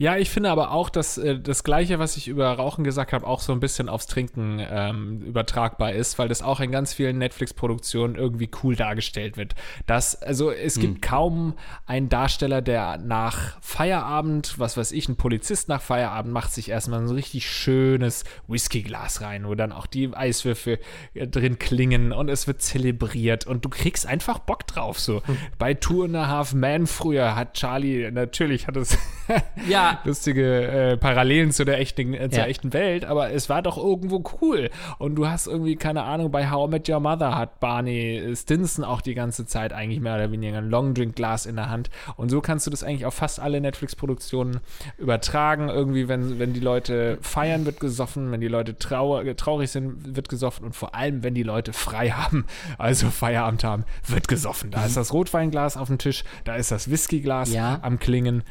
[0.00, 3.26] Ja, ich finde aber auch, dass äh, das Gleiche, was ich über Rauchen gesagt habe,
[3.26, 7.18] auch so ein bisschen aufs Trinken ähm, übertragbar ist, weil das auch in ganz vielen
[7.18, 9.54] Netflix-Produktionen irgendwie cool dargestellt wird.
[9.84, 11.52] Das, also es gibt kaum
[11.84, 17.06] einen Darsteller, der nach Feierabend, was weiß ich, ein Polizist nach Feierabend macht sich erstmal
[17.06, 20.78] so ein richtig schönes Whiskyglas rein, wo dann auch die Eiswürfel
[21.12, 24.98] äh, drin klingen und es wird zelebriert und du kriegst einfach Bock drauf.
[24.98, 25.20] So
[25.58, 28.96] bei Two and a Half Man früher hat Charlie natürlich hat es
[29.68, 29.89] Ja.
[30.04, 32.46] Lustige äh, Parallelen zu der echten, äh, zur Ja.
[32.46, 34.70] echten Welt, aber es war doch irgendwo cool.
[34.98, 38.84] Und du hast irgendwie, keine Ahnung, bei How I Met Your Mother hat Barney Stinson
[38.84, 41.90] auch die ganze Zeit eigentlich mehr oder weniger ein Longdrink-Glas in der Hand.
[42.16, 44.60] Und so kannst du das eigentlich auf fast alle Netflix-Produktionen
[44.98, 45.68] übertragen.
[45.68, 50.28] Irgendwie, wenn, wenn die Leute feiern, wird gesoffen, wenn die Leute trauer, traurig sind, wird
[50.28, 52.44] gesoffen und vor allem, wenn die Leute frei haben,
[52.78, 54.70] also Feierabend haben, wird gesoffen.
[54.70, 57.78] Da ist das Rotweinglas auf dem Tisch, da ist das Whiskyglas Ja.
[57.82, 58.42] am Klingen.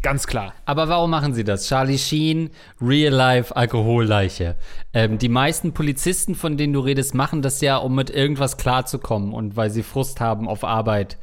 [0.00, 0.54] Ganz klar.
[0.64, 1.66] Aber warum machen sie das?
[1.66, 4.56] Charlie Sheen, Real-Life Alkoholleiche.
[4.94, 9.32] Ähm, die meisten Polizisten, von denen du redest, machen das ja, um mit irgendwas klarzukommen
[9.32, 11.18] und weil sie Frust haben auf Arbeit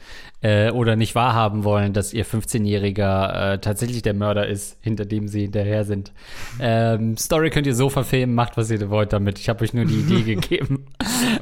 [0.46, 5.28] äh, oder nicht wahrhaben wollen, dass ihr 15-Jähriger äh, tatsächlich der Mörder ist, hinter dem
[5.28, 6.12] sie hinterher sind.
[6.60, 9.40] Ähm, Story könnt ihr so verfilmen, macht was ihr wollt damit.
[9.40, 10.86] Ich habe euch nur die Idee gegeben.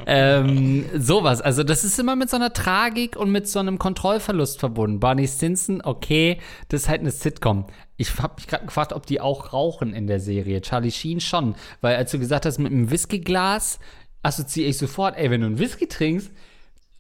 [0.06, 1.42] ähm, sowas.
[1.42, 5.02] Also, das ist immer mit so einer Tragik und mit so einem Kontrollverlust verbunden.
[5.02, 6.38] Barney Stinson, okay,
[6.70, 7.66] das ist halt eine Sitcom.
[7.98, 10.62] Ich habe mich gerade gefragt, ob die auch rauchen in der Serie.
[10.62, 11.56] Charlie Sheen schon.
[11.82, 13.80] Weil, als du gesagt hast, mit einem Whiskyglas
[14.22, 16.32] assoziiere ich sofort, ey, wenn du einen Whisky trinkst,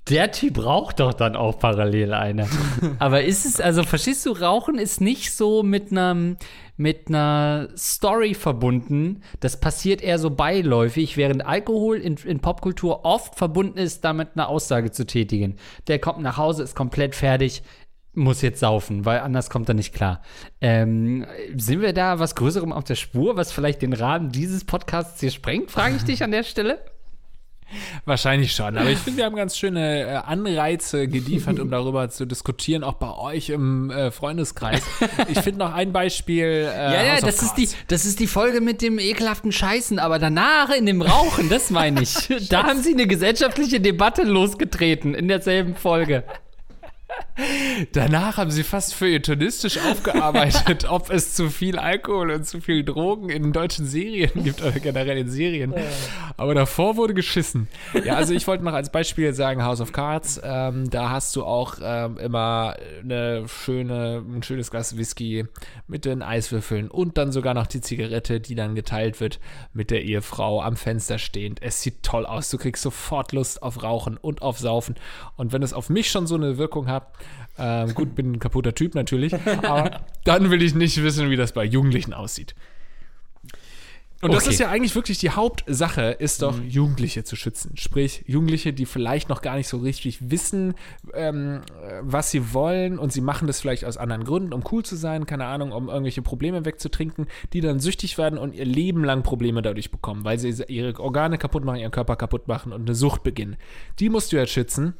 [0.10, 2.47] der Typ raucht doch dann auch parallel eine.
[2.99, 6.38] Aber ist es, also verstehst du, Rauchen ist nicht so mit einem
[6.76, 9.22] mit einer Story verbunden.
[9.39, 14.47] Das passiert eher so beiläufig, während Alkohol in, in Popkultur oft verbunden ist, damit eine
[14.47, 15.58] Aussage zu tätigen.
[15.88, 17.62] Der kommt nach Hause, ist komplett fertig,
[18.14, 20.22] muss jetzt saufen, weil anders kommt er nicht klar.
[20.62, 21.26] Ähm,
[21.56, 25.32] sind wir da was Größerem auf der Spur, was vielleicht den Rahmen dieses Podcasts hier
[25.32, 26.80] sprengt, frage ich dich an der Stelle?
[28.05, 32.26] Wahrscheinlich schon, aber ich finde, wir haben ganz schöne äh, Anreize geliefert, um darüber zu
[32.26, 34.82] diskutieren, auch bei euch im äh, Freundeskreis.
[35.30, 36.45] Ich finde noch ein Beispiel.
[36.45, 40.19] Äh, Ja, ja, das ist, die, das ist die Folge mit dem ekelhaften Scheißen, aber
[40.19, 42.30] danach in dem Rauchen, das meine ich.
[42.49, 46.24] da haben sie eine gesellschaftliche Debatte losgetreten in derselben Folge.
[47.93, 53.30] Danach haben sie fast feuilletonistisch aufgearbeitet, ob es zu viel Alkohol und zu viel Drogen
[53.30, 55.74] in deutschen Serien gibt oder generell in Serien.
[56.38, 57.68] Aber davor wurde geschissen.
[58.05, 60.39] Ja, also ich wollte noch als Beispiel sagen House of Cards.
[60.43, 65.45] Ähm, da hast du auch ähm, immer eine schöne, ein schönes Glas Whisky
[65.88, 69.39] mit den Eiswürfeln und dann sogar noch die Zigarette, die dann geteilt wird
[69.74, 71.61] mit der Ehefrau am Fenster stehend.
[71.64, 72.49] Es sieht toll aus.
[72.49, 74.95] Du kriegst sofort Lust auf Rauchen und auf Saufen.
[75.36, 77.03] Und wenn es auf mich schon so eine Wirkung hat,
[77.58, 79.34] ähm, gut, bin ein kaputter Typ natürlich,
[79.64, 82.56] aber dann will ich nicht wissen, wie das bei Jugendlichen aussieht.
[84.24, 84.54] Und das Okay.
[84.54, 87.76] ist ja eigentlich wirklich die Hauptsache, ist doch, Jugendliche zu schützen.
[87.76, 90.76] Sprich, Jugendliche, die vielleicht noch gar nicht so richtig wissen,
[91.14, 94.84] ähm, äh, was sie wollen und sie machen das vielleicht aus anderen Gründen, um cool
[94.86, 99.04] zu sein, keine Ahnung, um irgendwelche Probleme wegzutrinken, die dann süchtig werden und ihr Leben
[99.04, 102.84] lang Probleme dadurch bekommen, weil sie ihre Organe kaputt machen, ihren Körper kaputt machen und
[102.84, 103.58] eine Sucht beginnen.
[103.99, 104.93] Die musst du jetzt schützen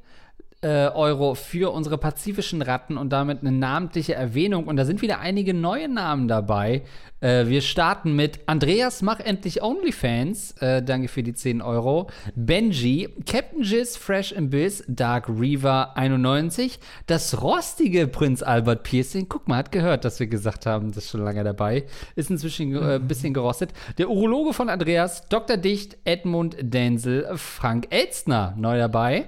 [0.68, 4.66] Euro für unsere pazifischen Ratten und damit eine namentliche Erwähnung.
[4.66, 6.82] Und da sind wieder einige neue Namen dabei.
[7.20, 10.52] Äh, wir starten mit Andreas, mach endlich OnlyFans.
[10.61, 12.08] Äh, danke für die 10 Euro.
[12.34, 16.78] Benji, Captain Jizz, Fresh Biss, Dark Reaver 91.
[17.06, 19.28] Das rostige Prinz Albert Piercing.
[19.28, 21.84] Guck mal, hat gehört, dass wir gesagt haben, das ist schon lange dabei.
[22.16, 23.72] Ist inzwischen ein äh, bisschen gerostet.
[23.98, 25.56] Der Urologe von Andreas, Dr.
[25.56, 29.26] Dicht, Edmund Denzel, Frank Elstner neu dabei.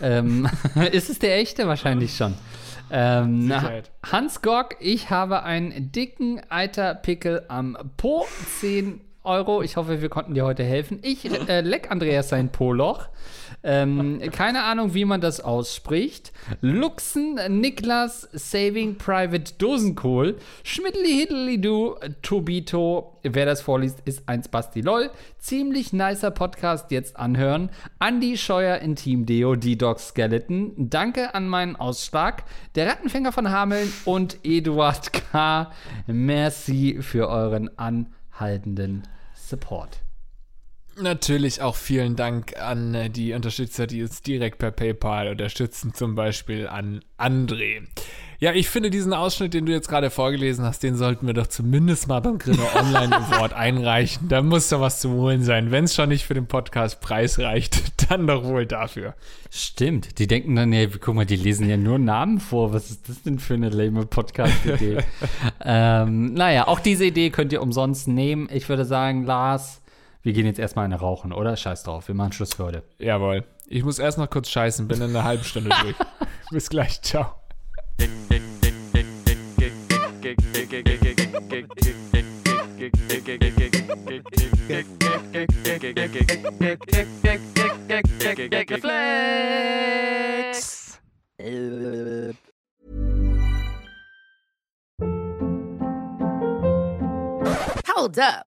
[0.00, 0.48] Ähm,
[0.92, 1.66] ist es der echte?
[1.66, 2.34] Wahrscheinlich schon.
[2.90, 3.52] Ähm,
[4.10, 8.26] Hans Gorg, ich habe einen dicken Eiterpickel am Po.
[8.60, 9.62] 10 Euro.
[9.62, 11.00] Ich hoffe, wir konnten dir heute helfen.
[11.02, 13.08] Ich äh, leck Andreas sein Po-Loch.
[13.62, 16.32] Ähm, keine Ahnung, wie man das ausspricht.
[16.60, 24.80] Luxen, Niklas, Saving Private Dosenkohl, Schmidtli Hiddly Du, Tobito, wer das vorliest, ist ein Basti
[24.80, 25.10] LOL.
[25.38, 27.70] Ziemlich nicer Podcast, jetzt anhören.
[28.00, 30.72] Andy Scheuer in Team Deo, D-Dog Skeleton.
[30.76, 32.44] Danke an meinen Ausschlag.
[32.76, 35.70] Der Rattenfänger von Hameln und Eduard K.
[36.06, 39.02] Merci für euren anhaltenden
[39.34, 40.07] Support.
[41.00, 46.14] Natürlich auch vielen Dank an äh, die Unterstützer, die uns direkt per PayPal unterstützen, zum
[46.14, 47.82] Beispiel an André.
[48.40, 51.48] Ja, ich finde diesen Ausschnitt, den du jetzt gerade vorgelesen hast, den sollten wir doch
[51.48, 54.28] zumindest mal beim Grinner Online Award einreichen.
[54.28, 55.70] Da muss doch was zu holen sein.
[55.72, 59.14] Wenn es schon nicht für den Podcast Preis reicht, dann doch wohl dafür.
[59.50, 60.18] Stimmt.
[60.18, 62.72] Die denken dann, ja, guck mal, die lesen ja nur Namen vor.
[62.72, 64.98] Was ist das denn für eine lame Podcast-Idee?
[65.64, 68.48] ähm, naja, auch diese Idee könnt ihr umsonst nehmen.
[68.52, 69.80] Ich würde sagen, Lars,
[70.22, 71.56] wir gehen jetzt erstmal eine rauchen, oder?
[71.56, 72.82] Scheiß drauf, wir machen Schluss für heute.
[72.98, 73.44] Jawohl.
[73.66, 75.96] Ich muss erst noch kurz scheißen, bin in einer halben Stunde durch.
[76.50, 77.34] Bis gleich, ciao.
[88.80, 90.98] Flex.
[97.88, 98.57] Hold up.